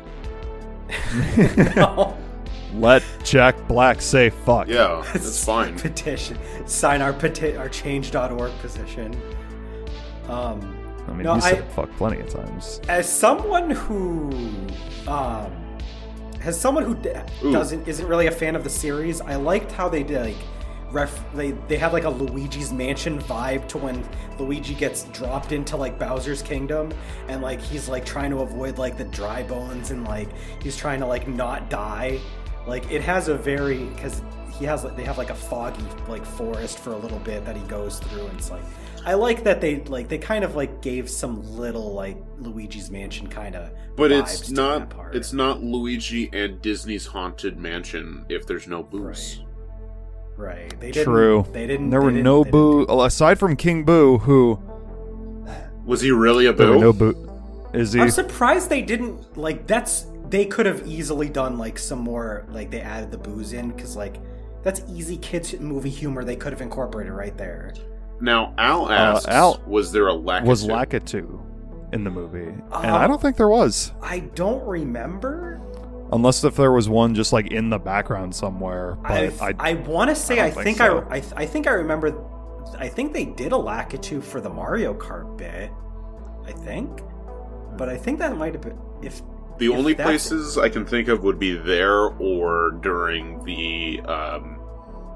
[1.75, 2.15] no.
[2.73, 4.67] Let Jack Black say fuck.
[4.67, 5.79] Yeah, that's fine.
[5.79, 6.37] petition.
[6.67, 9.19] Sign our peti- our change.org petition.
[10.27, 10.77] Um,
[11.07, 12.81] I mean, No, he said I- fuck plenty of times.
[12.89, 14.29] as someone who
[15.07, 15.51] um
[16.43, 17.09] as someone who d-
[17.45, 17.51] Ooh.
[17.53, 20.35] doesn't isn't really a fan of the series i liked how they did like
[20.91, 24.07] ref they they have like a luigi's mansion vibe to when
[24.39, 26.91] luigi gets dropped into like bowser's kingdom
[27.27, 30.29] and like he's like trying to avoid like the dry bones and like
[30.61, 32.19] he's trying to like not die
[32.67, 34.21] like it has a very because
[34.57, 37.55] he has like they have like a foggy like forest for a little bit that
[37.55, 38.63] he goes through and it's like
[39.05, 43.27] I like that they like they kind of like gave some little like Luigi's Mansion
[43.27, 48.83] kind of But it's not it's not Luigi and Disney's haunted mansion if there's no
[48.83, 49.37] Boos.
[49.39, 49.46] right.
[50.37, 51.45] They didn't, True.
[51.51, 51.89] They didn't.
[51.89, 54.59] There they were didn't- no they didn't boo aside from King Boo, who
[55.85, 56.79] Was he really a boo?
[56.79, 57.15] no boo.
[57.73, 58.01] Is he?
[58.01, 59.67] I'm surprised they didn't like.
[59.67, 63.69] That's they could have easily done like some more like they added the Boos in
[63.71, 64.17] because like
[64.63, 67.73] that's easy kids movie humor they could have incorporated right there.
[68.19, 71.39] Now Al asks, Al- was there a lack was Lakitu
[71.93, 72.39] in the movie?
[72.47, 75.61] and Uh, I don't think there was, I don't remember.
[76.11, 78.95] Unless if there was one just like in the background somewhere.
[79.01, 79.11] But
[79.41, 81.05] I I, I, want to say I I, think, think so.
[81.09, 82.17] I, I I think I remember.
[82.79, 85.71] I think they did a Lakitu for the Mario Kart bit.
[86.45, 87.01] I think,
[87.77, 89.21] but I think that might have been if
[89.57, 93.99] The if only that's- places I can think of would be there or during the
[94.01, 94.59] um,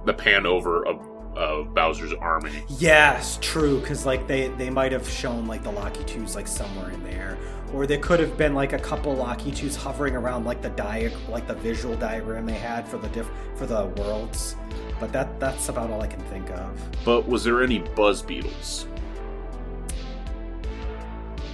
[0.06, 1.00] the pan over of,
[1.38, 2.52] of Bowser's army.
[2.80, 3.80] Yes, true.
[3.80, 7.38] Because like they they might have shown like the Lakitus like somewhere in there,
[7.74, 11.48] or there could have been like a couple Lakitus hovering around like the diag like
[11.48, 14.56] the visual diagram they had for the diff for the worlds.
[15.00, 16.80] But that that's about all I can think of.
[17.06, 18.88] But was there any Buzz Beetles?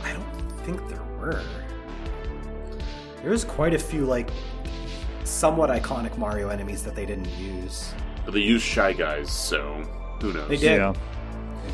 [0.04, 1.42] I don't think there were.
[3.24, 4.30] There's quite a few like
[5.24, 7.94] somewhat iconic Mario enemies that they didn't use.
[8.26, 9.84] But they used Shy Guys, so
[10.22, 10.50] who knows?
[10.50, 10.78] They did.
[10.78, 11.17] yeah, They did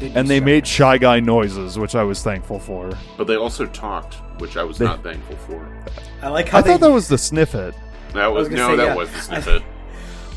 [0.01, 2.91] and they made shy guy noises, which I was thankful for.
[3.17, 5.65] But they also talked, which I was They- not thankful for.
[6.21, 6.69] I like how I they.
[6.71, 7.73] thought that was the Snifit
[8.13, 8.95] That was, was gonna no, say, that yeah.
[8.95, 9.63] was the snippet.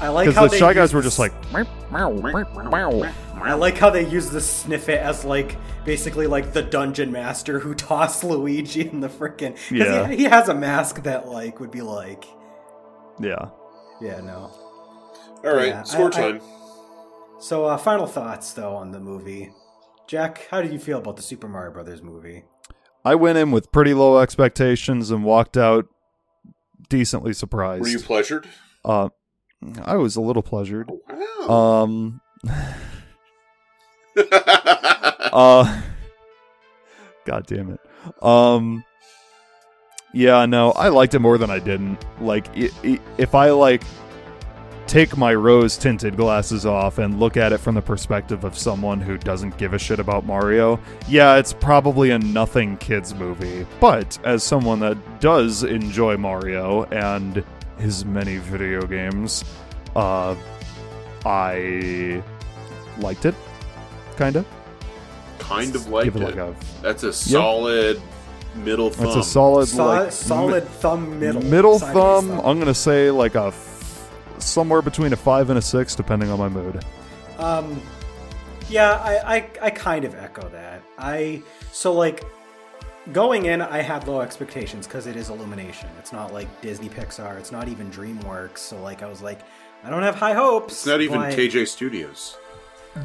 [0.01, 3.11] I like because how the they shy guys used were the just like meow,
[3.41, 7.75] I like how they use the Snifit as like basically like the dungeon master who
[7.75, 10.09] tossed Luigi in the freaking because Yeah.
[10.09, 12.27] he, he has a mask that like would be like
[13.19, 13.49] yeah.
[14.01, 14.51] yeah no.
[15.45, 16.41] All right, Yeah, score I- I- time.
[17.39, 19.53] So uh, final thoughts though on the movie.
[20.07, 22.45] Jack, how did you feel about the Super Mario Brothers movie?
[23.05, 25.87] I went in with pretty low expectations and walked out
[26.89, 27.83] decently surprised.
[27.83, 28.49] Were you pleasured?
[28.85, 29.11] Uh,
[29.85, 30.91] I was a little pleasured.
[31.09, 31.83] Wow.
[31.83, 32.21] Um,
[35.33, 35.83] uh,
[37.25, 37.81] God damn it.
[38.23, 38.85] Um,
[40.13, 42.05] yeah, no, I liked it more than I didn't.
[42.21, 43.83] Like, i i if I like
[44.87, 49.01] take my rose tinted glasses off and look at it from the perspective of someone
[49.01, 53.67] who doesn't give a shit about Mario, yeah, it's probably a nothing kids movie.
[53.81, 57.43] But as someone that does enjoy Mario and
[57.79, 59.45] his many video games,
[59.97, 60.35] uh,
[61.25, 62.23] I
[62.99, 63.35] liked it,
[64.17, 64.47] kind of.
[65.39, 66.25] kind of liked Give it it.
[66.27, 68.01] like a That's a solid
[68.55, 69.07] middle thumb.
[69.07, 71.43] That's a solid, So- like solid thumb middle.
[71.43, 72.29] middle thumb.
[72.29, 72.41] thumb.
[72.45, 73.76] I'm gonna say like a f-
[74.39, 76.85] somewhere between a five and a six, depending on my mood.
[77.39, 77.81] Um,
[78.69, 80.83] yeah, I, I, I kind of echo that.
[80.99, 81.43] I
[81.73, 82.25] so like
[83.13, 85.89] going in, I had low expectations because it is Illumination.
[85.99, 87.39] It's not like Disney Pixar.
[87.39, 88.59] It's not even DreamWorks.
[88.59, 89.41] So like I was like,
[89.85, 90.73] I don't have high hopes.
[90.75, 92.37] It's not even but- KJ Studios.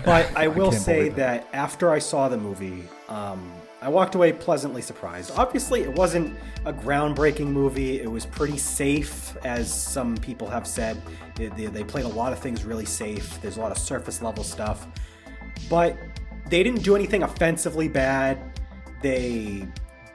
[0.05, 3.51] But I will can't say believe that after I saw the movie, um,
[3.83, 5.31] I walked away pleasantly surprised.
[5.35, 7.99] Obviously, it wasn't a groundbreaking movie.
[7.99, 11.01] It was pretty safe, as some people have said.
[11.33, 13.41] They, they, played a lot of things really safe.
[13.41, 14.85] There's a lot of surface level stuff.
[15.67, 15.97] But
[16.47, 18.37] they didn't do anything offensively bad.
[19.01, 19.67] They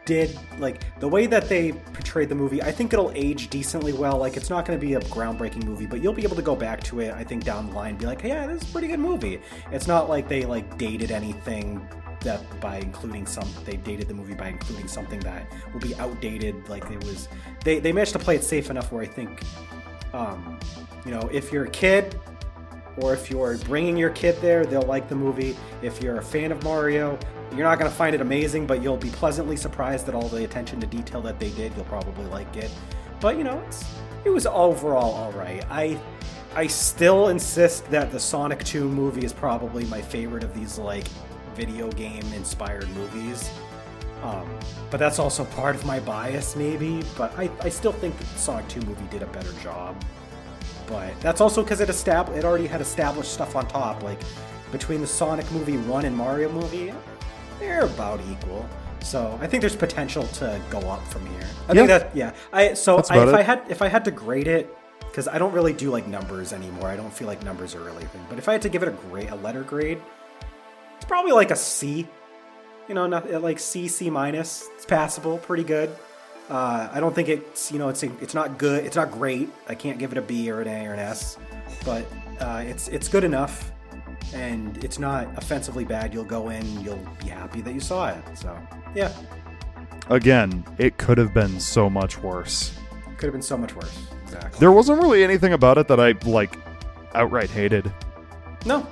[0.04, 4.16] did like the way that they portrayed the movie i think it'll age decently well
[4.16, 6.54] like it's not going to be a groundbreaking movie but you'll be able to go
[6.54, 8.68] back to it i think down the line and be like hey, yeah this is
[8.68, 9.40] a pretty good movie
[9.72, 11.84] it's not like they like dated anything
[12.26, 16.68] that by including some they dated the movie by including something that will be outdated
[16.68, 17.28] like it was
[17.64, 19.42] they they managed to play it safe enough where i think
[20.12, 20.58] um
[21.04, 22.18] you know if you're a kid
[22.98, 25.56] or if you're bringing your kid there, they'll like the movie.
[25.82, 27.18] If you're a fan of Mario,
[27.50, 30.44] you're not going to find it amazing, but you'll be pleasantly surprised at all the
[30.44, 31.72] attention to detail that they did.
[31.76, 32.70] You'll probably like it.
[33.20, 33.84] But you know, it's
[34.24, 35.64] it was overall all right.
[35.70, 36.00] I
[36.54, 41.06] I still insist that the Sonic 2 movie is probably my favorite of these like
[41.56, 43.50] video game inspired movies.
[44.22, 44.48] Um,
[44.90, 47.02] but that's also part of my bias, maybe.
[47.16, 49.96] But I, I still think the Sonic 2 movie did a better job
[50.86, 54.02] but that's also because it estab- it already had established stuff on top.
[54.02, 54.20] Like
[54.72, 56.92] between the Sonic movie one and Mario movie,
[57.58, 58.66] they're about equal.
[59.00, 61.46] So I think there's potential to go up from here.
[61.68, 61.98] I think Yeah.
[61.98, 62.34] that yeah.
[62.52, 63.34] I so I, if it.
[63.34, 66.52] I had if I had to grade it because I don't really do like numbers
[66.52, 66.88] anymore.
[66.88, 68.24] I don't feel like numbers are really a thing.
[68.28, 70.00] But if I had to give it a grade, a letter grade,
[71.08, 72.06] probably like a C.
[72.88, 74.68] You know, not like C C minus.
[74.76, 75.90] It's passable, pretty good.
[76.48, 78.84] Uh, I don't think it's you know it's it's not good.
[78.84, 79.48] It's not great.
[79.68, 81.36] I can't give it a B or an A or an S,
[81.84, 82.06] but
[82.40, 83.72] uh, it's it's good enough,
[84.32, 86.14] and it's not offensively bad.
[86.14, 88.22] You'll go in, you'll be happy that you saw it.
[88.38, 88.56] So
[88.94, 89.12] yeah,
[90.08, 92.72] Again, it could have been so much worse.
[93.16, 93.98] could have been so much worse.
[94.22, 94.60] Exactly.
[94.60, 96.56] There wasn't really anything about it that I like
[97.14, 97.90] outright hated.
[98.64, 98.86] No,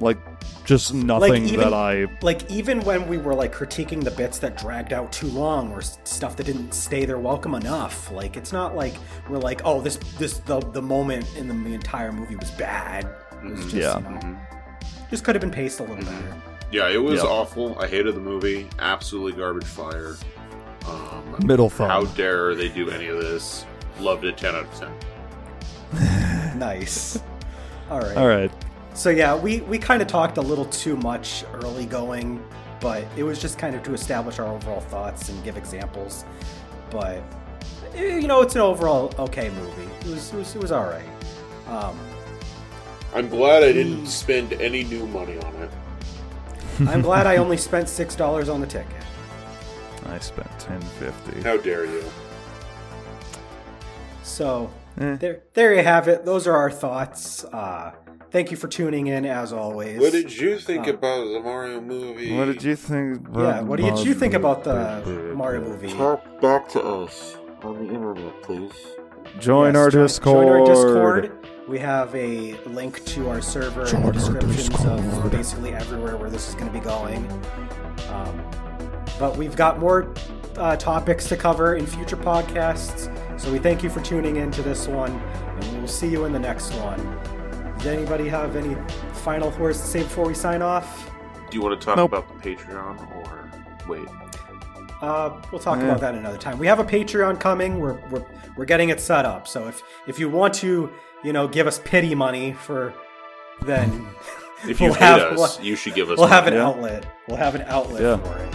[0.00, 0.18] Like
[0.66, 4.58] just nothing even- that I like even when we were like critiquing the bits that
[4.58, 8.74] dragged out too long or stuff that didn't stay there welcome enough like it's not
[8.76, 8.94] like
[9.30, 13.08] we're like oh this this the, the moment in the, the entire movie was bad
[13.44, 13.98] it was just Yeah.
[13.98, 14.36] you know,
[15.10, 16.34] just could have been paced a little better
[16.72, 17.30] Yeah, it was Yep.
[17.30, 17.78] awful.
[17.78, 18.68] I hated the movie.
[18.80, 20.16] Absolutely garbage fire.
[20.88, 21.88] Um, middle thumb.
[21.88, 23.64] how dare they do any of this?
[24.00, 24.74] Loved it 10 out of
[25.92, 26.58] 10.
[26.58, 27.20] nice
[27.90, 28.50] all right All right.
[28.96, 32.42] So yeah we we kind of talked a little too much early going
[32.80, 36.24] but it was just kind of to establish our overall thoughts and give examples
[36.90, 37.22] but
[37.94, 40.84] eh, you know it's an overall okay movie it was it was, it was all
[40.86, 41.08] right
[41.68, 41.98] um,
[43.14, 45.70] I'm glad I didn't spend any new money on it.
[46.88, 48.92] I'm glad I only spent six dollars on the ticket.
[50.06, 51.40] I spent ten fifty.
[51.42, 52.04] How dare you?
[54.22, 54.70] So
[55.00, 55.16] Eh.
[55.16, 56.24] there, there you have it.
[56.24, 57.44] Those are our thoughts.
[57.44, 57.92] Uh,
[58.30, 60.00] thank you for tuning in, as always.
[60.00, 62.36] What did you think Uh, about the Mario movie?
[62.36, 63.26] What did you think?
[63.34, 65.88] yeah, what did you think about the Mario movie?
[65.92, 68.72] Talk back to us on the internet, please.
[69.40, 70.46] Join Yes, our join- Discord.
[70.46, 71.32] Join our Discord.
[71.68, 76.48] We have a link to our server in the descriptions of basically everywhere where this
[76.48, 77.26] is going to be going.
[78.12, 78.40] Um,
[79.18, 80.12] but we've got more
[80.58, 83.10] uh, topics to cover in future podcasts.
[83.38, 86.24] So we thank you for tuning in to this one, and we will see you
[86.24, 87.00] in the next one.
[87.78, 88.74] Does anybody have any
[89.12, 91.10] final words to say before we sign off?
[91.50, 92.12] Do you want to talk Nope.
[92.12, 93.50] about the Patreon or
[93.88, 94.08] wait?
[95.02, 95.84] Uh, we'll talk Eh.
[95.84, 96.58] about that another time.
[96.58, 97.78] We have a Patreon coming.
[97.80, 98.24] We're, we're
[98.56, 99.46] we're getting it set up.
[99.46, 100.90] So if if you want to,
[101.22, 102.94] you know, give us pity money for,
[103.62, 104.06] then
[104.66, 106.18] If you we'll hate have us, we'll, you should give us.
[106.18, 106.54] we'll have an.
[106.54, 106.66] Yeah.
[106.66, 107.06] outlet.
[107.28, 108.16] We'll have an outlet Yeah.
[108.16, 108.54] for it.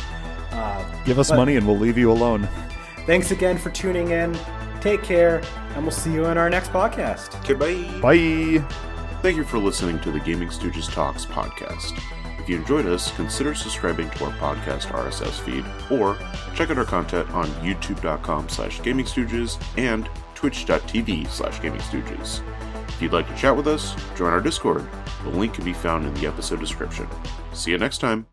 [0.52, 2.50] Uh, Give us But- money and we'll leave you alone.
[3.06, 4.38] thanks again for tuning in.
[4.82, 5.42] Take care,
[5.76, 7.30] and we'll see you in our next podcast.
[7.48, 8.00] Goodbye.
[8.02, 8.91] Bye.
[9.22, 12.02] Thank you for listening to the Gaming Stooges Talks podcast.
[12.40, 16.18] If you enjoyed us, consider subscribing to our podcast RSS feed, or
[16.56, 22.42] check out our content on youtube.com slash gaming stooges and twitch.tv slash gaming stooges.
[22.88, 24.88] If you'd like to chat with us, join our Discord.
[25.24, 27.08] The link can be found in the episode description.
[27.54, 28.26] See you next time.